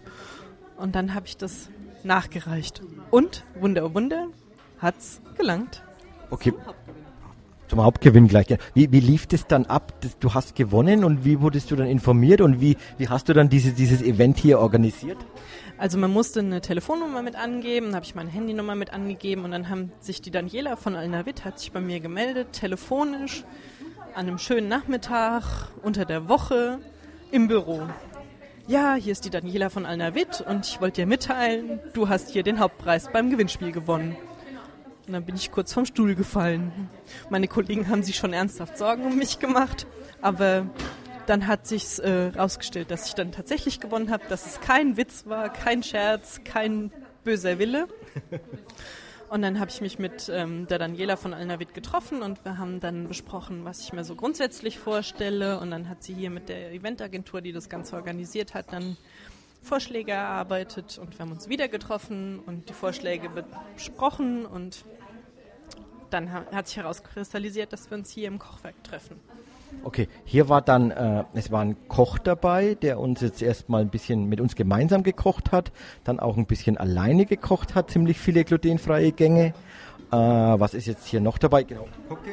Und 0.77 0.95
dann 0.95 1.15
habe 1.15 1.27
ich 1.27 1.37
das 1.37 1.69
nachgereicht. 2.05 2.83
Und, 3.11 3.45
Wunder, 3.59 3.95
Wunder, 3.95 4.29
hat's 4.79 5.21
gelangt. 5.37 5.83
Okay. 6.31 6.53
Zum 7.69 7.83
Hauptgewinn 7.83 8.29
gleich. 8.29 8.47
Wie, 8.75 8.93
wie 8.93 9.01
lief 9.01 9.27
das 9.27 9.47
dann 9.47 9.67
ab? 9.67 9.93
Du 10.21 10.35
hast 10.35 10.55
gewonnen 10.55 11.05
und 11.05 11.25
wie 11.25 11.41
wurdest 11.41 11.71
du 11.71 11.77
dann 11.77 11.89
informiert 11.89 12.41
und 12.41 12.61
wie, 12.61 12.77
wie 12.99 13.09
hast 13.09 13.29
du 13.29 13.33
dann 13.33 13.49
diese, 13.49 13.73
dieses 13.73 14.03
Event 14.03 14.39
hier 14.39 14.61
organisiert? 14.61 15.19
Also 15.79 15.99
man 15.99 16.11
musste 16.11 16.41
eine 16.41 16.61
Telefonnummer 16.63 17.23
mit 17.23 17.37
angeben, 17.37 17.95
habe 17.95 18.05
ich 18.05 18.15
meine 18.15 18.31
Handynummer 18.31 18.75
mit 18.75 18.95
angegeben 18.95 19.45
und 19.45 19.51
dann 19.51 19.69
haben 19.69 19.93
sich 20.01 20.23
die 20.23 20.31
Daniela 20.31 20.77
von 20.77 20.95
Alnavit 20.97 21.45
hat 21.45 21.59
sich 21.59 21.71
bei 21.71 21.81
mir 21.81 22.01
gemeldet, 22.01 22.53
telefonisch, 22.53 23.45
an 24.15 24.27
einem 24.27 24.39
schönen 24.39 24.69
Nachmittag, 24.69 25.43
unter 25.83 26.07
der 26.07 26.31
Woche, 26.31 26.79
im 27.31 27.49
Büro. 27.49 27.83
Ja, 28.69 28.95
hier 28.95 29.13
ist 29.13 29.27
die 29.27 29.31
Daniela 29.31 29.69
von 29.69 29.85
Alnavit 29.85 30.41
und 30.41 30.67
ich 30.67 30.81
wollte 30.81 31.03
dir 31.03 31.07
mitteilen, 31.07 31.79
du 31.93 32.09
hast 32.09 32.31
hier 32.31 32.43
den 32.43 32.59
Hauptpreis 32.59 33.13
beim 33.13 33.29
Gewinnspiel 33.29 33.71
gewonnen. 33.71 34.17
Und 35.07 35.13
dann 35.13 35.25
bin 35.25 35.37
ich 35.37 35.53
kurz 35.53 35.73
vom 35.73 35.87
Stuhl 35.87 36.15
gefallen. 36.15 36.91
Meine 37.31 37.47
Kollegen 37.47 37.89
haben 37.89 38.03
sich 38.03 38.17
schon 38.17 38.33
ernsthaft 38.33 38.77
Sorgen 38.77 39.05
um 39.05 39.17
mich 39.17 39.39
gemacht, 39.39 39.87
aber 40.21 40.67
dann 41.27 41.47
hat 41.47 41.67
sich 41.67 41.99
äh, 42.03 42.29
rausgestellt, 42.29 42.91
dass 42.91 43.07
ich 43.07 43.15
dann 43.15 43.31
tatsächlich 43.33 43.79
gewonnen 43.81 44.11
habe, 44.11 44.25
dass 44.29 44.47
es 44.47 44.61
kein 44.61 44.97
Witz 44.97 45.27
war, 45.27 45.49
kein 45.53 45.83
Scherz, 45.83 46.41
kein 46.45 46.91
böser 47.25 47.59
Wille. 47.59 47.87
Und 49.29 49.43
dann 49.43 49.59
habe 49.59 49.71
ich 49.71 49.81
mich 49.81 49.99
mit 49.99 50.31
ähm, 50.33 50.69
der 50.69 50.79
Daniela 50.79 51.17
von 51.17 51.35
Alnavit 51.35 51.75
getroffen 51.75 52.23
und 52.23 52.45
wir 52.45 52.59
haben 52.59 52.79
dann 52.79 53.09
besprochen, 53.09 53.65
was 53.65 53.81
ich 53.81 53.93
mir 53.93 54.05
so 54.05 54.15
grundsätzlich 54.15 54.79
vorstelle. 54.79 55.59
Und 55.59 55.73
dann 55.73 55.89
hat 55.89 56.05
sie 56.05 56.15
hier 56.15 56.31
mit 56.31 56.49
der 56.49 56.73
Eventagentur, 56.73 57.41
die 57.41 57.53
das 57.53 57.69
Ganze 57.69 57.97
organisiert 57.97 58.55
hat, 58.55 58.73
dann 58.73 58.97
Vorschläge 59.67 60.13
erarbeitet 60.13 60.99
und 60.99 61.19
wir 61.19 61.19
haben 61.19 61.33
uns 61.33 61.49
wieder 61.49 61.69
getroffen 61.69 62.41
und 62.47 62.69
die 62.69 62.73
Vorschläge 62.73 63.29
besprochen 63.29 64.47
und 64.47 64.85
dann 66.11 66.33
hat 66.33 66.69
sich 66.69 66.77
herauskristallisiert, 66.77 67.73
dass 67.73 67.91
wir 67.91 67.99
uns 67.99 68.11
hier 68.11 68.29
im 68.29 68.39
Kochwerk 68.39 68.83
treffen. 68.85 69.21
Okay, 69.83 70.09
hier 70.25 70.49
war 70.49 70.63
dann, 70.63 70.93
äh, 70.93 71.25
es 71.35 71.51
war 71.51 71.61
ein 71.63 71.77
Koch 71.89 72.19
dabei, 72.19 72.75
der 72.75 73.01
uns 73.01 73.21
jetzt 73.21 73.43
erstmal 73.43 73.83
ein 73.83 73.91
bisschen 73.91 74.27
mit 74.27 74.41
uns 74.41 74.55
gemeinsam 74.55 75.03
gekocht 75.03 75.51
hat, 75.51 75.73
dann 76.05 76.21
auch 76.21 76.37
ein 76.37 76.47
bisschen 76.47 76.79
alleine 76.79 77.27
gekocht 77.27 77.75
hat, 77.75 77.91
ziemlich 77.91 78.19
viele 78.19 78.45
glutenfreie 78.45 79.11
Gänge. 79.11 79.53
Äh, 80.13 80.17
was 80.17 80.75
ist 80.75 80.87
jetzt 80.87 81.07
hier 81.07 81.21
noch 81.21 81.39
dabei? 81.39 81.65
Genau, 81.65 81.89
Cocktail. 82.09 82.33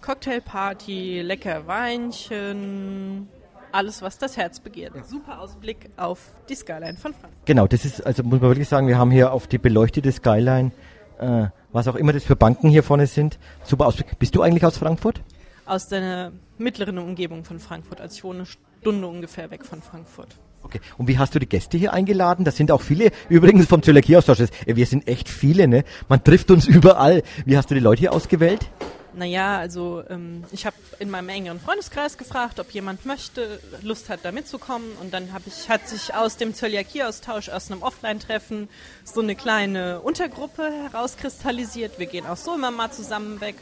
Cocktailparty, 0.00 1.20
lecker 1.22 1.66
Weinchen, 1.66 3.28
alles, 3.72 4.02
was 4.02 4.18
das 4.18 4.36
Herz 4.36 4.60
begehrt. 4.60 4.94
Super 5.06 5.40
Ausblick 5.40 5.90
auf 5.96 6.20
die 6.48 6.54
Skyline 6.54 6.96
von 6.96 7.12
Frankfurt. 7.12 7.46
Genau, 7.46 7.66
das 7.66 7.84
ist, 7.84 8.04
also 8.04 8.22
muss 8.22 8.40
man 8.40 8.50
wirklich 8.50 8.68
sagen, 8.68 8.86
wir 8.86 8.98
haben 8.98 9.10
hier 9.10 9.32
auf 9.32 9.46
die 9.46 9.58
beleuchtete 9.58 10.10
Skyline, 10.12 10.72
äh, 11.18 11.46
was 11.72 11.88
auch 11.88 11.96
immer 11.96 12.12
das 12.12 12.24
für 12.24 12.36
Banken 12.36 12.68
hier 12.68 12.82
vorne 12.82 13.06
sind, 13.06 13.38
super 13.64 13.86
Ausblick. 13.86 14.18
Bist 14.18 14.34
du 14.34 14.42
eigentlich 14.42 14.64
aus 14.64 14.78
Frankfurt? 14.78 15.22
Aus 15.66 15.88
der 15.88 16.32
mittleren 16.58 16.98
Umgebung 16.98 17.44
von 17.44 17.60
Frankfurt. 17.60 18.00
Also 18.00 18.14
ich 18.14 18.24
wohne 18.24 18.40
eine 18.40 18.46
Stunde 18.80 19.06
ungefähr 19.06 19.50
weg 19.50 19.64
von 19.64 19.82
Frankfurt. 19.82 20.36
Okay. 20.62 20.80
Und 20.98 21.08
wie 21.08 21.18
hast 21.18 21.34
du 21.34 21.38
die 21.38 21.48
Gäste 21.48 21.78
hier 21.78 21.92
eingeladen? 21.92 22.44
Das 22.44 22.56
sind 22.56 22.70
auch 22.70 22.82
viele, 22.82 23.10
übrigens 23.28 23.66
vom 23.66 23.82
Zöliakie-Austausch. 23.82 24.38
Wir 24.66 24.86
sind 24.86 25.08
echt 25.08 25.28
viele, 25.28 25.66
ne? 25.66 25.84
Man 26.08 26.22
trifft 26.22 26.50
uns 26.50 26.66
überall. 26.66 27.22
Wie 27.44 27.56
hast 27.56 27.70
du 27.70 27.74
die 27.74 27.80
Leute 27.80 28.00
hier 28.00 28.12
ausgewählt? 28.12 28.68
Naja, 29.12 29.58
also 29.58 30.04
ähm, 30.08 30.44
ich 30.52 30.66
habe 30.66 30.76
in 31.00 31.10
meinem 31.10 31.30
engeren 31.30 31.58
Freundeskreis 31.58 32.16
gefragt, 32.16 32.60
ob 32.60 32.70
jemand 32.70 33.06
möchte, 33.06 33.60
Lust 33.82 34.08
hat, 34.08 34.20
da 34.22 34.30
mitzukommen. 34.30 34.86
Und 35.00 35.12
dann 35.12 35.32
hab 35.32 35.46
ich, 35.46 35.68
hat 35.68 35.88
sich 35.88 36.14
aus 36.14 36.36
dem 36.36 36.54
Zöliakie-Austausch, 36.54 37.48
aus 37.48 37.70
einem 37.70 37.82
Offline-Treffen, 37.82 38.68
so 39.02 39.20
eine 39.20 39.34
kleine 39.34 40.00
Untergruppe 40.00 40.70
herauskristallisiert. 40.84 41.98
Wir 41.98 42.06
gehen 42.06 42.26
auch 42.26 42.36
so 42.36 42.54
immer 42.54 42.70
mal 42.70 42.92
zusammen 42.92 43.40
weg. 43.40 43.56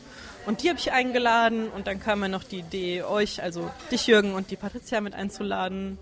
Und 0.46 0.62
die 0.62 0.68
habe 0.68 0.78
ich 0.78 0.92
eingeladen 0.92 1.68
und 1.68 1.86
dann 1.86 2.00
kam 2.00 2.20
mir 2.20 2.28
noch 2.28 2.44
die 2.44 2.60
Idee, 2.60 3.02
euch, 3.02 3.42
also 3.42 3.70
dich 3.90 4.06
Jürgen 4.06 4.34
und 4.34 4.50
die 4.50 4.56
Patricia 4.56 5.00
mit 5.00 5.14
einzuladen. 5.14 5.98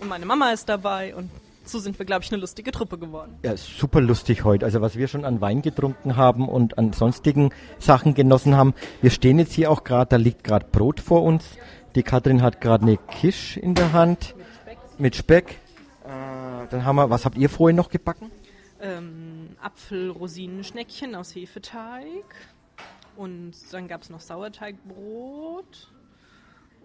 Und 0.00 0.08
meine 0.08 0.26
Mama 0.26 0.50
ist 0.50 0.68
dabei 0.68 1.14
und 1.14 1.30
so 1.64 1.78
sind 1.78 1.98
wir, 1.98 2.06
glaube 2.06 2.22
ich, 2.22 2.30
eine 2.30 2.40
lustige 2.40 2.70
Truppe 2.70 2.98
geworden. 2.98 3.38
Ja, 3.42 3.56
super 3.56 4.00
lustig 4.00 4.44
heute. 4.44 4.64
Also 4.64 4.80
was 4.80 4.96
wir 4.96 5.08
schon 5.08 5.24
an 5.24 5.40
Wein 5.40 5.62
getrunken 5.62 6.16
haben 6.16 6.48
und 6.48 6.78
an 6.78 6.92
sonstigen 6.92 7.50
Sachen 7.78 8.14
genossen 8.14 8.56
haben. 8.56 8.74
Wir 9.02 9.10
stehen 9.10 9.38
jetzt 9.38 9.52
hier 9.52 9.70
auch 9.70 9.84
gerade, 9.84 10.10
da 10.10 10.16
liegt 10.16 10.44
gerade 10.44 10.66
Brot 10.70 11.00
vor 11.00 11.22
uns. 11.22 11.44
Die 11.94 12.02
Katrin 12.02 12.42
hat 12.42 12.60
gerade 12.60 12.84
eine 12.84 12.96
Kisch 12.96 13.56
in 13.56 13.74
der 13.74 13.92
Hand 13.92 14.34
mit 14.98 15.16
Speck. 15.16 15.60
Äh, 16.04 16.68
dann 16.70 16.84
haben 16.84 16.96
wir, 16.96 17.10
was 17.10 17.24
habt 17.24 17.36
ihr 17.36 17.48
vorhin 17.48 17.76
noch 17.76 17.88
gebacken? 17.88 18.30
Ähm, 18.80 19.56
Apfel-Rosinen-Schneckchen 19.60 21.14
aus 21.14 21.34
Hefeteig. 21.34 22.24
Und 23.16 23.54
dann 23.72 23.88
gab 23.88 24.02
es 24.02 24.10
noch 24.10 24.20
Sauerteigbrot 24.20 25.90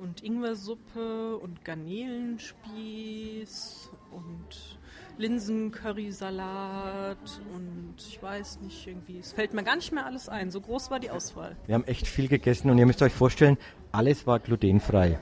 und 0.02 0.24
Ingwersuppe 0.24 1.38
und 1.38 1.64
Garnelenspieß 1.64 3.92
und 4.12 4.80
Linsencurrysalat 5.18 7.42
und 7.54 7.94
ich 7.98 8.22
weiß 8.22 8.60
nicht, 8.62 8.86
irgendwie, 8.88 9.20
es 9.20 9.34
fällt 9.34 9.54
mir 9.54 9.64
gar 9.64 9.76
nicht 9.76 9.94
mehr 9.94 10.08
alles 10.08 10.28
ein. 10.28 10.50
So 10.50 10.62
groß 10.62 10.90
war 10.90 11.00
die 11.00 11.12
Auswahl. 11.12 11.56
Wir 11.68 11.76
haben 11.76 11.84
echt 11.84 12.08
viel 12.08 12.28
gegessen 12.28 12.72
und 12.72 12.80
ihr 12.80 12.88
müsst 12.88 13.04
euch 13.04 13.14
vorstellen, 13.14 13.58
alles 13.92 14.26
war 14.26 14.40
glutenfrei. 14.40 15.20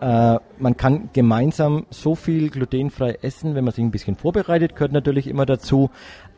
Äh, 0.00 0.38
man 0.58 0.76
kann 0.76 1.08
gemeinsam 1.12 1.86
so 1.90 2.14
viel 2.14 2.50
glutenfrei 2.50 3.18
essen, 3.22 3.54
wenn 3.54 3.64
man 3.64 3.72
sich 3.72 3.82
ein 3.82 3.90
bisschen 3.90 4.16
vorbereitet, 4.16 4.74
gehört 4.74 4.92
natürlich 4.92 5.26
immer 5.26 5.46
dazu. 5.46 5.90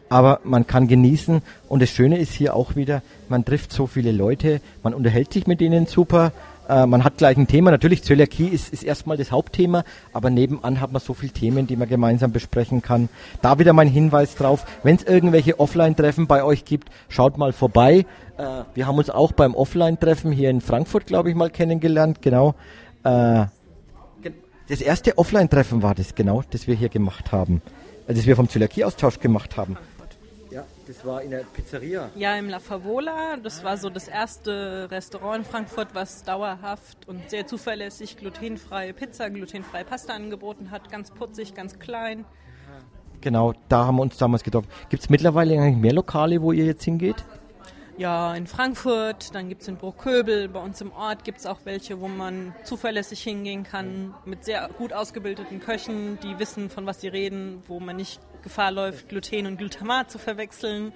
Aber 0.09 0.39
man 0.45 0.65
kann 0.67 0.89
genießen 0.89 1.43
und 1.69 1.83
das 1.83 1.91
Schöne 1.91 2.19
ist 2.19 2.33
hier 2.33 2.55
auch 2.55 2.77
wieder, 2.77 3.03
man 3.29 3.45
trifft 3.45 3.73
so 3.73 3.87
viele 3.87 4.13
Leute, 4.13 4.61
man 4.83 4.93
unterhält 4.93 5.33
sich 5.33 5.47
mit 5.47 5.61
denen 5.61 5.87
super, 5.87 6.33
äh, 6.71 6.87
man 6.87 7.05
hat 7.05 7.19
gleich 7.19 7.37
ein 7.37 7.47
Thema. 7.47 7.71
Natürlich, 7.71 8.03
Zöliakie 8.03 8.49
ist, 8.49 8.73
ist 8.73 8.85
erstmal 8.85 9.17
das 9.17 9.33
Hauptthema, 9.33 9.85
aber 10.13 10.31
nebenan 10.31 10.81
hat 10.81 10.93
man 10.93 11.01
so 11.01 11.15
viele 11.15 11.33
Themen, 11.33 11.67
die 11.67 11.77
man 11.77 11.89
gemeinsam 11.89 12.33
besprechen 12.33 12.81
kann. 12.81 13.09
Da 13.43 13.59
wieder 13.59 13.73
mein 13.73 13.89
Hinweis 13.89 14.37
drauf, 14.37 14.65
wenn 14.83 14.97
es 14.97 15.03
irgendwelche 15.03 15.59
Offline-Treffen 15.59 16.27
bei 16.27 16.45
euch 16.45 16.65
gibt, 16.65 16.91
schaut 17.09 17.37
mal 17.39 17.53
vorbei. 17.53 18.07
Äh, 18.39 18.45
wir 18.75 18.87
haben 18.87 18.99
uns 18.99 19.11
auch 19.11 19.33
beim 19.33 19.55
Offline-Treffen 19.55 20.33
hier 20.33 20.51
in 20.51 20.61
Frankfurt, 20.61 21.07
glaube 21.07 21.31
ich, 21.31 21.35
mal 21.35 21.51
kennengelernt, 21.51 22.23
genau. 22.23 22.55
Äh, 23.03 23.47
das 24.69 24.81
erste 24.81 25.19
Offline-Treffen 25.19 25.83
war 25.83 25.97
das, 25.97 26.15
genau, 26.15 26.45
das 26.51 26.69
wir 26.69 26.77
hier 26.77 26.89
gemacht 26.89 27.33
haben. 27.33 27.61
Äh, 28.07 28.15
das 28.15 28.27
wir 28.27 28.37
vom 28.37 28.49
Zöliakie-Austausch 28.49 29.19
gemacht 29.19 29.57
haben. 29.57 29.77
Das 30.91 31.05
war 31.07 31.23
in 31.23 31.31
der 31.31 31.45
Pizzeria? 31.45 32.11
Ja, 32.17 32.35
im 32.35 32.49
La 32.49 32.59
Favola. 32.59 33.37
Das 33.37 33.63
war 33.63 33.77
so 33.77 33.91
das 33.91 34.09
erste 34.09 34.89
Restaurant 34.91 35.39
in 35.39 35.45
Frankfurt, 35.45 35.95
was 35.95 36.25
dauerhaft 36.25 37.07
und 37.07 37.31
sehr 37.31 37.47
zuverlässig 37.47 38.17
glutenfreie 38.17 38.93
Pizza, 38.93 39.31
glutenfreie 39.31 39.85
Pasta 39.85 40.15
angeboten 40.15 40.73
hat. 40.73 40.91
Ganz 40.91 41.13
putzig, 41.13 41.55
ganz 41.55 41.79
klein. 41.79 42.25
Genau, 43.21 43.55
da 43.69 43.85
haben 43.85 43.97
wir 43.99 44.03
uns 44.03 44.17
damals 44.17 44.43
getroffen. 44.43 44.67
Gibt 44.89 45.05
es 45.05 45.11
mittlerweile 45.11 45.61
eigentlich 45.61 45.77
mehr 45.77 45.93
Lokale, 45.93 46.43
wo 46.43 46.51
ihr 46.51 46.65
jetzt 46.65 46.83
hingeht? 46.83 47.25
Ja, 47.97 48.35
in 48.35 48.49
Frankfurt, 48.49 49.33
dann 49.33 49.49
gibt 49.49 49.63
es 49.63 49.69
in 49.69 49.77
Bruchköbel, 49.77 50.49
bei 50.49 50.61
uns 50.61 50.81
im 50.81 50.91
Ort 50.91 51.23
gibt 51.23 51.39
es 51.39 51.47
auch 51.47 51.59
welche, 51.65 52.01
wo 52.01 52.09
man 52.09 52.53
zuverlässig 52.65 53.23
hingehen 53.23 53.63
kann, 53.63 54.15
mit 54.25 54.45
sehr 54.45 54.69
gut 54.77 54.93
ausgebildeten 54.93 55.61
Köchen, 55.61 56.19
die 56.23 56.39
wissen, 56.41 56.69
von 56.69 56.85
was 56.87 57.01
sie 57.01 57.09
reden, 57.09 57.63
wo 57.69 57.79
man 57.79 57.97
nicht 57.97 58.21
Gefahr 58.43 58.73
läuft, 58.73 59.09
Gluten 59.09 59.47
und 59.47 59.59
Glutamat 59.59 60.11
zu 60.11 60.19
verwechseln. 60.19 60.93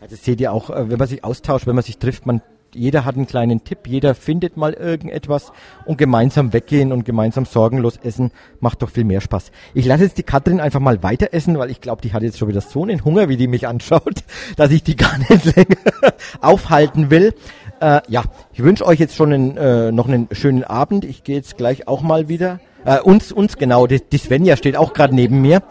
Das 0.00 0.24
seht 0.24 0.40
ihr 0.40 0.52
auch, 0.52 0.70
äh, 0.70 0.90
wenn 0.90 0.98
man 0.98 1.08
sich 1.08 1.24
austauscht, 1.24 1.66
wenn 1.66 1.74
man 1.74 1.84
sich 1.84 1.98
trifft, 1.98 2.26
man 2.26 2.42
jeder 2.74 3.04
hat 3.04 3.16
einen 3.16 3.26
kleinen 3.26 3.64
Tipp, 3.64 3.80
jeder 3.86 4.14
findet 4.14 4.56
mal 4.56 4.72
irgendetwas 4.72 5.52
und 5.84 5.98
gemeinsam 5.98 6.52
weggehen 6.52 6.92
und 6.92 7.04
gemeinsam 7.04 7.44
sorgenlos 7.44 7.98
essen 8.02 8.30
macht 8.60 8.82
doch 8.82 8.90
viel 8.90 9.04
mehr 9.04 9.20
Spaß. 9.20 9.52
Ich 9.74 9.84
lasse 9.84 10.04
jetzt 10.04 10.18
die 10.18 10.22
Katrin 10.22 10.60
einfach 10.60 10.80
mal 10.80 11.02
weiter 11.02 11.28
essen, 11.32 11.58
weil 11.58 11.70
ich 11.70 11.80
glaube, 11.80 12.02
die 12.02 12.12
hat 12.12 12.22
jetzt 12.22 12.38
schon 12.38 12.48
wieder 12.48 12.60
so 12.60 12.82
einen 12.82 13.04
Hunger, 13.04 13.28
wie 13.28 13.36
die 13.36 13.48
mich 13.48 13.66
anschaut, 13.66 14.24
dass 14.56 14.70
ich 14.70 14.82
die 14.82 14.96
gar 14.96 15.18
nicht 15.18 15.56
länger 15.56 15.76
aufhalten 16.40 17.10
will. 17.10 17.34
Äh, 17.80 18.00
ja, 18.08 18.24
ich 18.52 18.62
wünsche 18.62 18.86
euch 18.86 19.00
jetzt 19.00 19.16
schon 19.16 19.32
einen, 19.32 19.56
äh, 19.56 19.92
noch 19.92 20.08
einen 20.08 20.28
schönen 20.32 20.64
Abend. 20.64 21.04
Ich 21.04 21.24
gehe 21.24 21.36
jetzt 21.36 21.56
gleich 21.56 21.88
auch 21.88 22.00
mal 22.00 22.28
wieder. 22.28 22.60
Äh, 22.84 23.00
uns, 23.00 23.32
uns 23.32 23.56
genau, 23.56 23.86
die, 23.86 24.00
die 24.00 24.18
Svenja 24.18 24.56
steht 24.56 24.76
auch 24.76 24.92
gerade 24.92 25.14
neben 25.14 25.40
mir. 25.40 25.62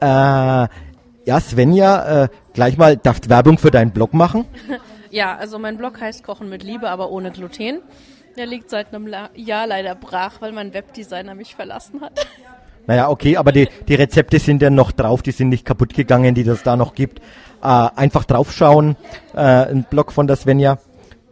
Äh, 0.00 0.06
ja, 0.06 1.40
Svenja, 1.40 2.24
äh, 2.24 2.28
gleich 2.52 2.76
mal, 2.76 2.96
darfst 2.96 3.28
Werbung 3.28 3.58
für 3.58 3.70
deinen 3.70 3.92
Blog 3.92 4.14
machen? 4.14 4.44
Ja, 5.10 5.36
also 5.36 5.60
mein 5.60 5.78
Blog 5.78 6.00
heißt 6.00 6.24
Kochen 6.24 6.48
mit 6.48 6.64
Liebe, 6.64 6.90
aber 6.90 7.08
ohne 7.08 7.30
Gluten. 7.30 7.82
Der 8.36 8.46
liegt 8.46 8.68
seit 8.68 8.92
einem 8.92 9.08
Jahr 9.36 9.64
leider 9.68 9.94
brach, 9.94 10.40
weil 10.40 10.50
mein 10.50 10.74
Webdesigner 10.74 11.36
mich 11.36 11.54
verlassen 11.54 12.00
hat. 12.00 12.26
Naja, 12.86 13.08
okay, 13.08 13.38
aber 13.38 13.50
die, 13.50 13.66
die 13.88 13.94
Rezepte 13.94 14.38
sind 14.38 14.60
ja 14.60 14.68
noch 14.68 14.92
drauf, 14.92 15.22
die 15.22 15.30
sind 15.30 15.48
nicht 15.48 15.64
kaputt 15.64 15.94
gegangen, 15.94 16.34
die 16.34 16.44
das 16.44 16.62
da 16.64 16.76
noch 16.76 16.94
gibt. 16.94 17.20
Äh, 17.62 17.66
einfach 17.66 18.24
draufschauen, 18.24 18.96
äh, 19.34 19.38
ein 19.38 19.86
Blog 19.88 20.12
von 20.12 20.26
der 20.26 20.36
Svenja. 20.36 20.76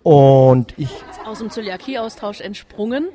Und 0.03 0.73
ich. 0.79 0.89
Aus 1.27 1.41
dem 1.41 1.51
Zöliakie-Austausch 1.51 2.41
entsprungen. 2.41 3.09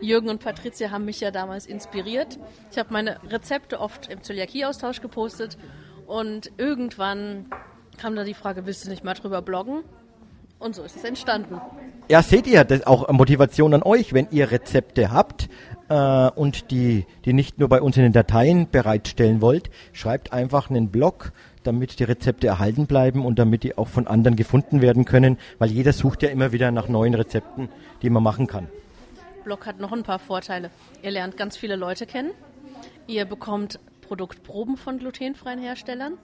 Jürgen 0.00 0.28
und 0.28 0.40
Patricia 0.42 0.90
haben 0.90 1.04
mich 1.04 1.20
ja 1.20 1.30
damals 1.30 1.66
inspiriert. 1.66 2.38
Ich 2.70 2.78
habe 2.78 2.92
meine 2.92 3.18
Rezepte 3.30 3.80
oft 3.80 4.08
im 4.08 4.22
Zöliakie-Austausch 4.22 5.00
gepostet 5.00 5.58
und 6.06 6.50
irgendwann 6.56 7.46
kam 7.98 8.16
da 8.16 8.24
die 8.24 8.34
Frage, 8.34 8.66
willst 8.66 8.86
du 8.86 8.90
nicht 8.90 9.04
mal 9.04 9.14
drüber 9.14 9.42
bloggen? 9.42 9.82
Und 10.58 10.74
so 10.74 10.82
ist 10.82 10.96
es 10.96 11.04
entstanden. 11.04 11.60
Ja, 12.08 12.22
seht 12.22 12.46
ihr, 12.46 12.64
das 12.64 12.86
auch 12.86 13.08
Motivation 13.12 13.74
an 13.74 13.82
euch, 13.82 14.12
wenn 14.12 14.26
ihr 14.30 14.50
Rezepte 14.50 15.12
habt 15.12 15.48
äh, 15.88 16.30
und 16.30 16.70
die, 16.70 17.06
die 17.24 17.32
nicht 17.32 17.58
nur 17.58 17.68
bei 17.68 17.80
uns 17.80 17.96
in 17.96 18.02
den 18.02 18.12
Dateien 18.12 18.68
bereitstellen 18.68 19.40
wollt, 19.40 19.70
schreibt 19.92 20.32
einfach 20.32 20.68
einen 20.70 20.88
Blog, 20.88 21.32
damit 21.62 22.00
die 22.00 22.04
Rezepte 22.04 22.48
erhalten 22.48 22.86
bleiben 22.86 23.24
und 23.24 23.38
damit 23.38 23.62
die 23.62 23.78
auch 23.78 23.88
von 23.88 24.08
anderen 24.08 24.36
gefunden 24.36 24.80
werden 24.80 25.04
können, 25.04 25.38
weil 25.58 25.70
jeder 25.70 25.92
sucht 25.92 26.22
ja 26.22 26.30
immer 26.30 26.50
wieder 26.50 26.70
nach 26.72 26.88
neuen 26.88 27.14
Rezepten, 27.14 27.68
die 28.02 28.10
man 28.10 28.22
machen 28.22 28.46
kann. 28.46 28.68
Blog 29.48 29.64
hat 29.64 29.80
noch 29.80 29.92
ein 29.92 30.02
paar 30.02 30.18
Vorteile. 30.18 30.70
Ihr 31.02 31.10
lernt 31.10 31.38
ganz 31.38 31.56
viele 31.56 31.74
Leute 31.74 32.04
kennen. 32.04 32.32
Ihr 33.06 33.24
bekommt 33.24 33.80
Produktproben 34.02 34.76
von 34.76 34.98
glutenfreien 34.98 35.58
Herstellern. 35.58 36.18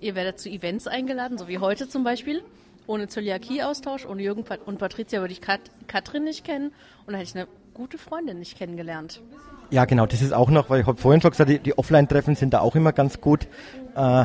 Ihr 0.00 0.14
werdet 0.14 0.40
zu 0.40 0.48
Events 0.48 0.86
eingeladen, 0.86 1.36
so 1.36 1.46
wie 1.46 1.58
heute 1.58 1.90
zum 1.90 2.04
Beispiel. 2.04 2.42
Ohne 2.86 3.06
Zöliakie-Austausch, 3.06 4.06
ohne 4.06 4.22
Jürgen 4.22 4.46
und 4.64 4.78
Patricia 4.78 5.20
würde 5.20 5.34
ich 5.34 5.42
Kat 5.42 5.60
Katrin 5.88 6.24
nicht 6.24 6.42
kennen 6.42 6.72
und 7.04 7.12
da 7.12 7.18
hätte 7.18 7.28
ich 7.28 7.36
eine 7.36 7.48
gute 7.74 7.98
Freundin 7.98 8.38
nicht 8.38 8.56
kennengelernt. 8.56 9.20
Ja, 9.68 9.84
genau, 9.84 10.06
das 10.06 10.22
ist 10.22 10.32
auch 10.32 10.48
noch, 10.48 10.70
weil 10.70 10.80
ich 10.80 10.86
habe 10.86 10.98
vorhin 10.98 11.20
schon 11.20 11.32
gesagt, 11.32 11.50
die, 11.50 11.58
die 11.58 11.76
Offline-Treffen 11.76 12.34
sind 12.34 12.54
da 12.54 12.60
auch 12.60 12.76
immer 12.76 12.94
ganz 12.94 13.20
gut, 13.20 13.46
äh, 13.94 14.24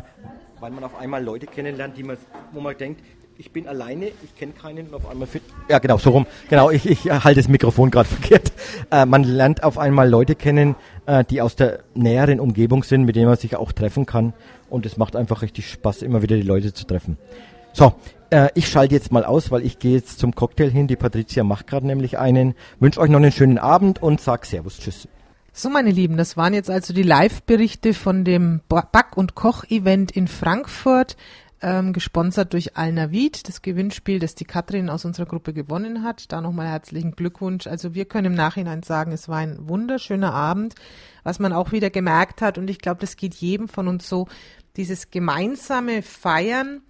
weil 0.62 0.72
man 0.72 0.86
auf 0.86 0.98
einmal 0.98 1.22
Leute 1.22 1.46
kennenlernt, 1.46 1.98
die 1.98 2.04
man, 2.04 2.16
wo 2.54 2.62
man 2.62 2.78
denkt, 2.78 3.04
ich 3.38 3.52
bin 3.52 3.68
alleine, 3.68 4.08
ich 4.08 4.36
kenne 4.38 4.54
keinen 4.54 4.88
und 4.88 4.94
auf 4.94 5.10
einmal 5.10 5.28
fit. 5.28 5.42
Ja, 5.70 5.80
genau, 5.80 5.98
so 5.98 6.12
rum. 6.12 6.26
Genau, 6.50 6.72
ich, 6.72 6.86
ich 6.86 7.10
halte 7.10 7.40
das 7.40 7.50
Mikrofon 7.50 7.92
gerade 7.92 8.08
verkehrt. 8.10 8.52
Äh, 8.92 9.06
man 9.06 9.24
lernt 9.24 9.64
auf 9.64 9.78
einmal 9.78 10.10
Leute 10.10 10.36
kennen, 10.36 10.76
äh, 11.06 11.24
die 11.26 11.42
aus 11.42 11.56
der 11.56 11.80
näheren 11.94 12.40
Umgebung 12.40 12.84
sind, 12.84 13.04
mit 13.04 13.16
denen 13.16 13.28
man 13.28 13.38
sich 13.38 13.56
auch 13.56 13.72
treffen 13.72 14.06
kann. 14.06 14.34
Und 14.70 14.86
es 14.86 14.98
macht 14.98 15.16
einfach 15.16 15.42
richtig 15.42 15.70
Spaß, 15.70 16.02
immer 16.02 16.22
wieder 16.22 16.36
die 16.36 16.44
Leute 16.44 16.74
zu 16.74 16.86
treffen. 16.86 17.18
So, 17.74 17.94
äh, 18.30 18.50
ich 18.56 18.70
schalte 18.70 18.96
jetzt 18.96 19.12
mal 19.12 19.26
aus, 19.26 19.52
weil 19.52 19.66
ich 19.66 19.80
gehe 19.80 19.96
jetzt 19.96 20.20
zum 20.20 20.34
Cocktail 20.34 20.70
hin. 20.70 20.88
Die 20.88 20.96
Patricia 20.96 21.44
macht 21.44 21.68
gerade 21.68 21.88
nämlich 21.88 22.18
einen. 22.18 22.56
Wünsche 22.80 23.02
euch 23.02 23.10
noch 23.10 23.20
einen 23.20 23.32
schönen 23.32 23.58
Abend 23.58 24.02
und 24.02 24.22
sag 24.22 24.46
Servus, 24.46 24.80
Tschüss. 24.80 25.08
So, 25.58 25.70
meine 25.70 25.92
Lieben, 25.92 26.18
das 26.18 26.36
waren 26.36 26.54
jetzt 26.54 26.70
also 26.70 26.94
die 26.94 27.04
Live-Berichte 27.04 27.94
von 27.94 28.26
dem 28.26 28.60
Back- 28.68 29.16
und 29.16 29.36
Koch-Event 29.36 30.12
in 30.12 30.28
Frankfurt 30.28 31.16
ähm, 31.66 31.94
gesponsert 31.94 32.54
durch 32.54 32.78
Alnavid, 32.78 33.48
das 33.48 33.64
Gewinnspiel, 33.64 34.20
das 34.20 34.36
die 34.36 34.46
Katrin 34.46 34.88
aus 34.88 35.04
unserer 35.04 35.26
Gruppe 35.26 35.52
gewonnen 35.52 36.04
hat. 36.04 36.32
Da 36.32 36.40
nochmal 36.40 36.68
herzlichen 36.68 37.14
Glückwunsch. 37.14 37.66
Also 37.66 37.96
wir 37.96 38.06
können 38.06 38.28
im 38.28 38.34
Nachhinein 38.36 38.84
sagen, 38.84 39.12
es 39.12 39.28
war 39.28 39.38
ein 39.38 39.68
wunderschöner 39.68 40.32
Abend, 40.32 40.76
was 41.24 41.40
man 41.40 41.54
auch 41.54 41.72
wieder 41.72 41.90
gemerkt 41.90 42.44
hat 42.44 42.60
und 42.60 42.70
ich 42.70 42.78
glaube, 42.78 43.02
das 43.02 43.18
geht 43.18 43.34
jedem 43.34 43.68
von 43.68 43.88
uns 43.88 44.08
so, 44.08 44.28
dieses 44.78 45.10
gemeinsame 45.10 46.04
Feiern 46.04 46.82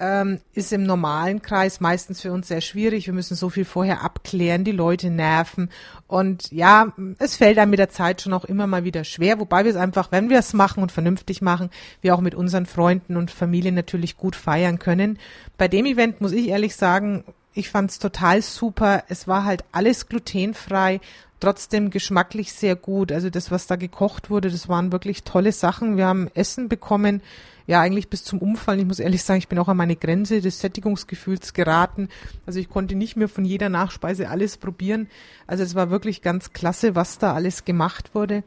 ähm, 0.00 0.40
ist 0.52 0.72
im 0.72 0.84
normalen 0.84 1.42
Kreis 1.42 1.80
meistens 1.80 2.20
für 2.20 2.32
uns 2.32 2.48
sehr 2.48 2.60
schwierig. 2.60 3.06
Wir 3.06 3.14
müssen 3.14 3.36
so 3.36 3.50
viel 3.50 3.64
vorher 3.64 4.02
abklären, 4.02 4.64
die 4.64 4.72
Leute 4.72 5.10
nerven. 5.10 5.70
Und 6.06 6.52
ja, 6.52 6.92
es 7.18 7.36
fällt 7.36 7.58
einem 7.58 7.70
mit 7.70 7.80
der 7.80 7.88
Zeit 7.88 8.22
schon 8.22 8.32
auch 8.32 8.44
immer 8.44 8.66
mal 8.66 8.84
wieder 8.84 9.04
schwer, 9.04 9.40
wobei 9.40 9.64
wir 9.64 9.70
es 9.70 9.76
einfach, 9.76 10.12
wenn 10.12 10.30
wir 10.30 10.38
es 10.38 10.52
machen 10.52 10.82
und 10.82 10.92
vernünftig 10.92 11.42
machen, 11.42 11.70
wir 12.00 12.14
auch 12.14 12.20
mit 12.20 12.34
unseren 12.34 12.66
Freunden 12.66 13.16
und 13.16 13.30
Familien 13.30 13.74
natürlich 13.74 14.16
gut 14.16 14.36
feiern 14.36 14.78
können. 14.78 15.18
Bei 15.56 15.68
dem 15.68 15.86
Event 15.86 16.20
muss 16.20 16.32
ich 16.32 16.48
ehrlich 16.48 16.76
sagen, 16.76 17.24
ich 17.54 17.70
fand 17.70 17.90
es 17.90 17.98
total 17.98 18.40
super. 18.40 19.02
Es 19.08 19.26
war 19.26 19.44
halt 19.44 19.64
alles 19.72 20.06
glutenfrei, 20.06 21.00
trotzdem 21.40 21.90
geschmacklich 21.90 22.52
sehr 22.52 22.76
gut. 22.76 23.10
Also 23.10 23.30
das, 23.30 23.50
was 23.50 23.66
da 23.66 23.74
gekocht 23.74 24.30
wurde, 24.30 24.48
das 24.50 24.68
waren 24.68 24.92
wirklich 24.92 25.24
tolle 25.24 25.50
Sachen. 25.50 25.96
Wir 25.96 26.06
haben 26.06 26.30
Essen 26.34 26.68
bekommen, 26.68 27.20
ja 27.68 27.82
eigentlich 27.82 28.08
bis 28.08 28.24
zum 28.24 28.40
Umfallen. 28.40 28.80
Ich 28.80 28.86
muss 28.86 28.98
ehrlich 28.98 29.22
sagen, 29.22 29.38
ich 29.38 29.46
bin 29.46 29.58
auch 29.58 29.68
an 29.68 29.76
meine 29.76 29.94
Grenze 29.94 30.40
des 30.40 30.58
Sättigungsgefühls 30.58 31.52
geraten. 31.52 32.08
Also 32.46 32.58
ich 32.58 32.68
konnte 32.68 32.96
nicht 32.96 33.14
mehr 33.14 33.28
von 33.28 33.44
jeder 33.44 33.68
Nachspeise 33.68 34.30
alles 34.30 34.56
probieren. 34.56 35.06
Also 35.46 35.62
es 35.62 35.74
war 35.74 35.90
wirklich 35.90 36.22
ganz 36.22 36.54
klasse, 36.54 36.96
was 36.96 37.18
da 37.18 37.34
alles 37.34 37.66
gemacht 37.66 38.14
wurde. 38.14 38.42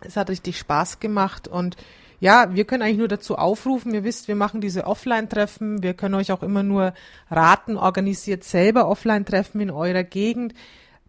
Es 0.00 0.16
hat 0.16 0.28
richtig 0.28 0.58
Spaß 0.58 0.98
gemacht 0.98 1.46
und 1.46 1.76
ja, 2.18 2.54
wir 2.54 2.64
können 2.64 2.82
eigentlich 2.82 2.98
nur 2.98 3.08
dazu 3.08 3.36
aufrufen. 3.36 3.94
Ihr 3.94 4.04
wisst, 4.04 4.28
wir 4.28 4.36
machen 4.36 4.60
diese 4.60 4.86
Offline-Treffen. 4.86 5.82
Wir 5.82 5.94
können 5.94 6.14
euch 6.14 6.30
auch 6.30 6.42
immer 6.42 6.62
nur 6.62 6.94
raten, 7.30 7.76
organisiert 7.76 8.44
selber 8.44 8.86
Offline-Treffen 8.86 9.60
in 9.60 9.70
eurer 9.70 10.04
Gegend. 10.04 10.54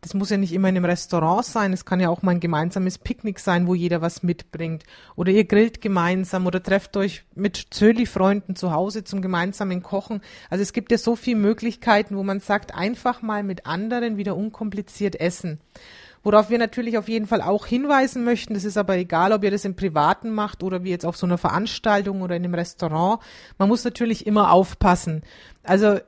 Das 0.03 0.13
muss 0.13 0.29
ja 0.29 0.35
nicht 0.35 0.51
immer 0.51 0.67
in 0.67 0.75
einem 0.75 0.83
Restaurant 0.83 1.45
sein. 1.45 1.71
Es 1.71 1.85
kann 1.85 2.01
ja 2.01 2.09
auch 2.09 2.23
mal 2.23 2.31
ein 2.31 2.41
gemeinsames 2.41 2.97
Picknick 2.97 3.39
sein, 3.39 3.67
wo 3.67 3.73
jeder 3.73 4.01
was 4.01 4.21
mitbringt. 4.21 4.83
Oder 5.15 5.31
ihr 5.31 5.45
grillt 5.45 5.79
gemeinsam 5.79 6.45
oder 6.45 6.61
trefft 6.61 6.97
euch 6.97 7.23
mit 7.35 7.67
Zöli-Freunden 7.69 8.57
zu 8.57 8.73
Hause 8.73 9.05
zum 9.05 9.21
gemeinsamen 9.21 9.81
Kochen. 9.81 10.19
Also 10.49 10.61
es 10.61 10.73
gibt 10.73 10.91
ja 10.91 10.97
so 10.97 11.15
viele 11.15 11.39
Möglichkeiten, 11.39 12.17
wo 12.17 12.23
man 12.23 12.41
sagt, 12.41 12.75
einfach 12.75 13.21
mal 13.21 13.43
mit 13.43 13.65
anderen 13.65 14.17
wieder 14.17 14.35
unkompliziert 14.35 15.21
essen. 15.21 15.61
Worauf 16.21 16.49
wir 16.49 16.57
natürlich 16.57 16.97
auf 16.97 17.07
jeden 17.07 17.27
Fall 17.27 17.41
auch 17.41 17.65
hinweisen 17.65 18.25
möchten, 18.25 18.55
das 18.55 18.65
ist 18.65 18.77
aber 18.77 18.97
egal, 18.97 19.31
ob 19.31 19.43
ihr 19.45 19.51
das 19.51 19.63
im 19.63 19.77
Privaten 19.77 20.31
macht 20.31 20.63
oder 20.63 20.83
wie 20.83 20.89
jetzt 20.89 21.05
auf 21.05 21.15
so 21.15 21.25
einer 21.25 21.37
Veranstaltung 21.37 22.21
oder 22.21 22.35
in 22.35 22.43
einem 22.43 22.55
Restaurant, 22.55 23.21
man 23.57 23.69
muss 23.69 23.85
natürlich 23.85 24.27
immer 24.27 24.51
aufpassen. 24.51 25.21
Also 25.63 25.99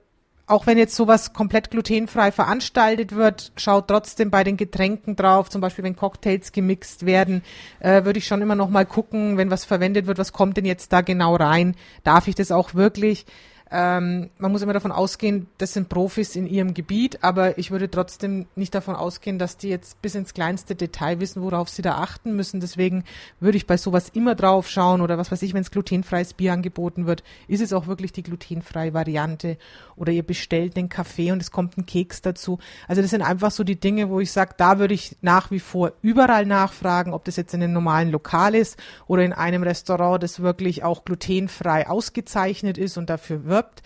auch 0.47 0.67
wenn 0.67 0.77
jetzt 0.77 0.95
sowas 0.95 1.33
komplett 1.33 1.71
glutenfrei 1.71 2.31
veranstaltet 2.31 3.15
wird, 3.15 3.51
schaut 3.57 3.87
trotzdem 3.87 4.29
bei 4.29 4.43
den 4.43 4.57
Getränken 4.57 5.15
drauf, 5.15 5.49
zum 5.49 5.61
Beispiel 5.61 5.83
wenn 5.83 5.95
Cocktails 5.95 6.51
gemixt 6.51 7.05
werden, 7.05 7.43
äh, 7.79 8.03
würde 8.03 8.19
ich 8.19 8.27
schon 8.27 8.41
immer 8.41 8.55
noch 8.55 8.69
mal 8.69 8.85
gucken, 8.85 9.37
wenn 9.37 9.49
was 9.49 9.65
verwendet 9.65 10.05
wird, 10.05 10.17
was 10.17 10.33
kommt 10.33 10.57
denn 10.57 10.65
jetzt 10.65 10.93
da 10.93 11.01
genau 11.01 11.35
rein? 11.35 11.75
Darf 12.03 12.27
ich 12.27 12.35
das 12.35 12.51
auch 12.51 12.75
wirklich? 12.75 13.25
Ähm, 13.71 14.29
man 14.37 14.51
muss 14.51 14.61
immer 14.61 14.73
davon 14.73 14.91
ausgehen, 14.91 15.47
das 15.57 15.73
sind 15.73 15.89
Profis 15.89 16.35
in 16.35 16.45
ihrem 16.45 16.75
Gebiet, 16.75 17.23
aber 17.23 17.57
ich 17.57 17.71
würde 17.71 17.89
trotzdem 17.89 18.45
nicht 18.55 18.75
davon 18.75 18.95
ausgehen, 18.95 19.39
dass 19.39 19.57
die 19.57 19.69
jetzt 19.69 20.01
bis 20.03 20.13
ins 20.13 20.35
kleinste 20.35 20.75
Detail 20.75 21.19
wissen, 21.19 21.41
worauf 21.41 21.69
sie 21.69 21.81
da 21.81 21.95
achten 21.95 22.35
müssen. 22.35 22.59
Deswegen 22.59 23.03
würde 23.39 23.57
ich 23.57 23.65
bei 23.65 23.77
sowas 23.77 24.09
immer 24.09 24.35
drauf 24.35 24.69
schauen 24.69 25.01
oder 25.01 25.17
was 25.17 25.31
weiß 25.31 25.41
ich, 25.41 25.55
wenn 25.55 25.61
es 25.61 25.71
glutenfreies 25.71 26.33
Bier 26.35 26.53
angeboten 26.53 27.07
wird, 27.07 27.23
ist 27.47 27.61
es 27.61 27.73
auch 27.73 27.87
wirklich 27.87 28.13
die 28.13 28.21
glutenfreie 28.21 28.93
Variante 28.93 29.57
oder 29.95 30.11
ihr 30.11 30.23
bestellt 30.23 30.77
den 30.77 30.89
Kaffee 30.89 31.31
und 31.31 31.41
es 31.41 31.51
kommt 31.51 31.75
ein 31.77 31.87
Keks 31.87 32.21
dazu. 32.21 32.59
Also 32.87 33.01
das 33.01 33.11
sind 33.11 33.23
einfach 33.23 33.49
so 33.49 33.63
die 33.63 33.79
Dinge, 33.79 34.09
wo 34.09 34.19
ich 34.19 34.31
sage, 34.31 34.53
da 34.57 34.77
würde 34.77 34.93
ich 34.93 35.17
nach 35.21 35.49
wie 35.49 35.59
vor 35.59 35.93
überall 36.01 36.45
nachfragen, 36.45 37.13
ob 37.13 37.25
das 37.25 37.35
jetzt 37.35 37.53
in 37.53 37.63
einem 37.63 37.73
normalen 37.73 38.11
Lokal 38.11 38.53
ist 38.53 38.77
oder 39.07 39.23
in 39.23 39.33
einem 39.33 39.63
Restaurant, 39.63 40.21
das 40.21 40.41
wirklich 40.41 40.83
auch 40.83 41.03
glutenfrei 41.03 41.87
ausgezeichnet 41.87 42.77
ist 42.77 42.97
und 42.97 43.09
dafür 43.09 43.45
wirbt 43.55 43.81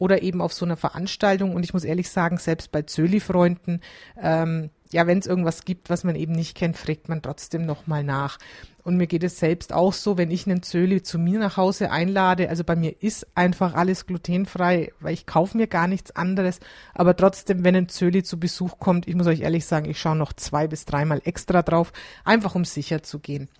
oder 0.00 0.22
eben 0.22 0.40
auf 0.40 0.52
so 0.52 0.64
einer 0.64 0.76
Veranstaltung. 0.76 1.54
Und 1.54 1.62
ich 1.62 1.74
muss 1.74 1.84
ehrlich 1.84 2.08
sagen, 2.08 2.38
selbst 2.38 2.72
bei 2.72 2.82
Zöli-Freunden, 2.82 3.82
ähm, 4.20 4.70
ja, 4.92 5.06
wenn 5.06 5.18
es 5.18 5.26
irgendwas 5.26 5.64
gibt, 5.64 5.90
was 5.90 6.04
man 6.04 6.16
eben 6.16 6.32
nicht 6.32 6.56
kennt, 6.56 6.76
fragt 6.76 7.08
man 7.08 7.22
trotzdem 7.22 7.66
nochmal 7.66 8.02
nach. 8.02 8.38
Und 8.82 8.96
mir 8.96 9.06
geht 9.06 9.22
es 9.22 9.38
selbst 9.38 9.74
auch 9.74 9.92
so, 9.92 10.16
wenn 10.16 10.30
ich 10.30 10.46
einen 10.46 10.62
Zöli 10.62 11.02
zu 11.02 11.18
mir 11.18 11.38
nach 11.38 11.58
Hause 11.58 11.90
einlade, 11.90 12.48
also 12.48 12.64
bei 12.64 12.76
mir 12.76 13.02
ist 13.02 13.26
einfach 13.36 13.74
alles 13.74 14.06
glutenfrei, 14.06 14.90
weil 15.00 15.12
ich 15.12 15.26
kaufe 15.26 15.56
mir 15.58 15.66
gar 15.66 15.86
nichts 15.86 16.16
anderes. 16.16 16.60
Aber 16.94 17.14
trotzdem, 17.14 17.62
wenn 17.62 17.76
ein 17.76 17.88
Zöli 17.90 18.22
zu 18.22 18.40
Besuch 18.40 18.78
kommt, 18.78 19.06
ich 19.06 19.14
muss 19.14 19.26
euch 19.26 19.40
ehrlich 19.40 19.66
sagen, 19.66 19.88
ich 19.88 20.00
schaue 20.00 20.16
noch 20.16 20.32
zwei 20.32 20.66
bis 20.66 20.86
dreimal 20.86 21.20
extra 21.24 21.62
drauf, 21.62 21.92
einfach 22.24 22.54
um 22.54 22.64
sicher 22.64 23.02
zu 23.02 23.18
gehen. 23.18 23.50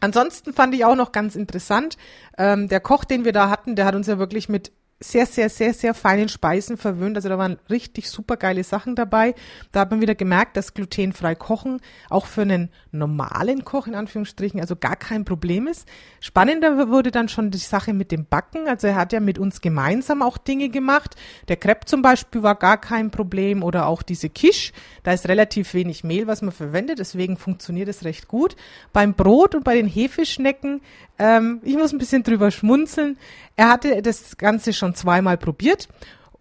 Ansonsten 0.00 0.52
fand 0.52 0.74
ich 0.74 0.84
auch 0.84 0.96
noch 0.96 1.12
ganz 1.12 1.36
interessant, 1.36 1.96
ähm, 2.36 2.68
der 2.68 2.80
Koch, 2.80 3.04
den 3.04 3.24
wir 3.24 3.32
da 3.32 3.48
hatten, 3.48 3.76
der 3.76 3.86
hat 3.86 3.94
uns 3.94 4.06
ja 4.06 4.18
wirklich 4.18 4.48
mit 4.48 4.72
sehr, 5.00 5.26
sehr, 5.26 5.50
sehr, 5.50 5.74
sehr 5.74 5.92
feinen 5.92 6.28
Speisen 6.28 6.76
verwöhnt. 6.76 7.16
Also 7.16 7.28
da 7.28 7.36
waren 7.36 7.58
richtig 7.68 8.08
super 8.08 8.36
geile 8.36 8.64
Sachen 8.64 8.94
dabei. 8.94 9.34
Da 9.72 9.80
hat 9.80 9.90
man 9.90 10.00
wieder 10.00 10.14
gemerkt, 10.14 10.56
dass 10.56 10.72
glutenfrei 10.72 11.34
Kochen 11.34 11.80
auch 12.08 12.26
für 12.26 12.42
einen 12.42 12.70
normalen 12.90 13.64
Koch 13.64 13.86
in 13.86 13.94
Anführungsstrichen 13.94 14.60
also 14.60 14.76
gar 14.76 14.96
kein 14.96 15.24
Problem 15.24 15.66
ist. 15.66 15.86
Spannender 16.20 16.88
wurde 16.88 17.10
dann 17.10 17.28
schon 17.28 17.50
die 17.50 17.58
Sache 17.58 17.92
mit 17.92 18.12
dem 18.12 18.24
Backen. 18.26 18.68
Also 18.68 18.86
er 18.86 18.96
hat 18.96 19.12
ja 19.12 19.20
mit 19.20 19.38
uns 19.38 19.60
gemeinsam 19.60 20.22
auch 20.22 20.38
Dinge 20.38 20.68
gemacht. 20.68 21.16
Der 21.48 21.56
Crepe 21.56 21.86
zum 21.86 22.00
Beispiel 22.00 22.42
war 22.42 22.54
gar 22.54 22.80
kein 22.80 23.10
Problem 23.10 23.62
oder 23.62 23.86
auch 23.86 24.02
diese 24.02 24.30
Quiche. 24.30 24.72
Da 25.02 25.12
ist 25.12 25.28
relativ 25.28 25.74
wenig 25.74 26.04
Mehl, 26.04 26.26
was 26.26 26.40
man 26.40 26.52
verwendet. 26.52 26.98
Deswegen 26.98 27.36
funktioniert 27.36 27.88
es 27.88 28.04
recht 28.04 28.28
gut. 28.28 28.56
Beim 28.92 29.14
Brot 29.14 29.54
und 29.54 29.64
bei 29.64 29.74
den 29.74 29.86
Hefeschnecken 29.86 30.80
ähm, 31.18 31.60
ich 31.62 31.76
muss 31.76 31.92
ein 31.92 31.98
bisschen 31.98 32.22
drüber 32.24 32.50
schmunzeln. 32.50 33.18
Er 33.56 33.70
hatte 33.70 34.02
das 34.02 34.36
Ganze 34.36 34.72
schon 34.84 34.94
zweimal 34.94 35.38
probiert 35.38 35.88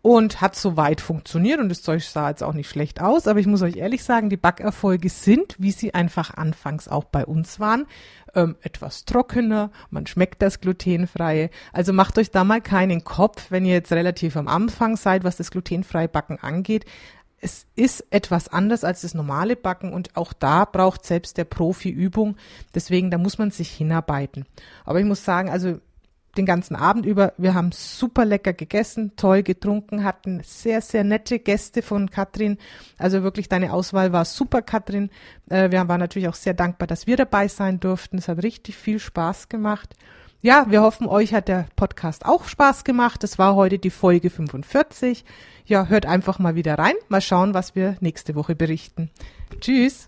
und 0.01 0.41
hat 0.41 0.57
soweit 0.57 0.99
funktioniert 0.99 1.61
und 1.61 1.69
das 1.69 1.81
Zeug 1.81 2.03
sah 2.03 2.29
jetzt 2.29 2.43
auch 2.43 2.53
nicht 2.53 2.69
schlecht 2.69 3.01
aus, 3.01 3.25
aber 3.25 3.39
ich 3.39 3.47
muss 3.47 3.61
euch 3.61 3.77
ehrlich 3.77 4.03
sagen, 4.03 4.29
die 4.29 4.35
Backerfolge 4.35 5.07
sind, 5.07 5.55
wie 5.59 5.71
sie 5.71 5.93
einfach 5.93 6.33
anfangs 6.33 6.89
auch 6.89 7.05
bei 7.05 7.25
uns 7.25 7.61
waren, 7.61 7.85
ähm, 8.35 8.57
etwas 8.61 9.05
trockener, 9.05 9.71
man 9.91 10.05
schmeckt 10.05 10.41
das 10.41 10.59
glutenfreie. 10.59 11.49
Also 11.71 11.93
macht 11.93 12.17
euch 12.17 12.31
da 12.31 12.43
mal 12.43 12.59
keinen 12.59 13.05
Kopf, 13.05 13.49
wenn 13.49 13.63
ihr 13.63 13.75
jetzt 13.75 13.93
relativ 13.93 14.35
am 14.35 14.49
Anfang 14.49 14.97
seid, 14.97 15.23
was 15.23 15.37
das 15.37 15.51
glutenfreie 15.51 16.09
Backen 16.09 16.37
angeht 16.37 16.85
es 17.43 17.65
ist 17.75 18.05
etwas 18.09 18.47
anders 18.47 18.85
als 18.85 19.01
das 19.01 19.13
normale 19.13 19.57
Backen 19.57 19.91
und 19.91 20.15
auch 20.15 20.31
da 20.31 20.63
braucht 20.63 21.05
selbst 21.05 21.37
der 21.37 21.43
Profi 21.43 21.89
Übung. 21.89 22.37
Deswegen, 22.73 23.11
da 23.11 23.17
muss 23.17 23.37
man 23.37 23.51
sich 23.51 23.69
hinarbeiten. 23.69 24.45
Aber 24.85 25.01
ich 25.01 25.05
muss 25.05 25.25
sagen, 25.25 25.49
also 25.49 25.81
den 26.37 26.45
ganzen 26.45 26.75
Abend 26.75 27.05
über, 27.05 27.33
wir 27.37 27.53
haben 27.53 27.71
super 27.71 28.25
lecker 28.25 28.53
gegessen, 28.53 29.13
toll 29.15 29.43
getrunken, 29.43 30.03
hatten 30.03 30.41
sehr, 30.43 30.81
sehr 30.81 31.03
nette 31.03 31.39
Gäste 31.39 31.81
von 31.81 32.09
Katrin. 32.09 32.57
Also 32.97 33.23
wirklich, 33.23 33.49
deine 33.49 33.73
Auswahl 33.73 34.11
war 34.13 34.25
super, 34.25 34.61
Katrin. 34.61 35.09
Äh, 35.49 35.71
wir 35.71 35.87
waren 35.87 35.99
natürlich 35.99 36.27
auch 36.27 36.35
sehr 36.35 36.53
dankbar, 36.53 36.87
dass 36.87 37.07
wir 37.07 37.17
dabei 37.17 37.47
sein 37.47 37.79
durften. 37.79 38.17
Es 38.17 38.27
hat 38.27 38.41
richtig 38.43 38.75
viel 38.75 38.99
Spaß 38.99 39.49
gemacht. 39.49 39.95
Ja, 40.41 40.65
wir 40.69 40.81
hoffen, 40.81 41.07
euch 41.07 41.33
hat 41.33 41.47
der 41.47 41.67
Podcast 41.75 42.25
auch 42.25 42.45
Spaß 42.45 42.83
gemacht. 42.83 43.23
Das 43.23 43.39
war 43.39 43.55
heute 43.55 43.79
die 43.79 43.89
Folge 43.89 44.29
45. 44.29 45.23
Ja, 45.65 45.85
hört 45.85 46.05
einfach 46.05 46.39
mal 46.39 46.55
wieder 46.55 46.77
rein. 46.77 46.95
Mal 47.07 47.21
schauen, 47.21 47.53
was 47.53 47.75
wir 47.75 47.95
nächste 48.01 48.35
Woche 48.35 48.53
berichten. 48.53 49.09
Tschüss. 49.61 50.07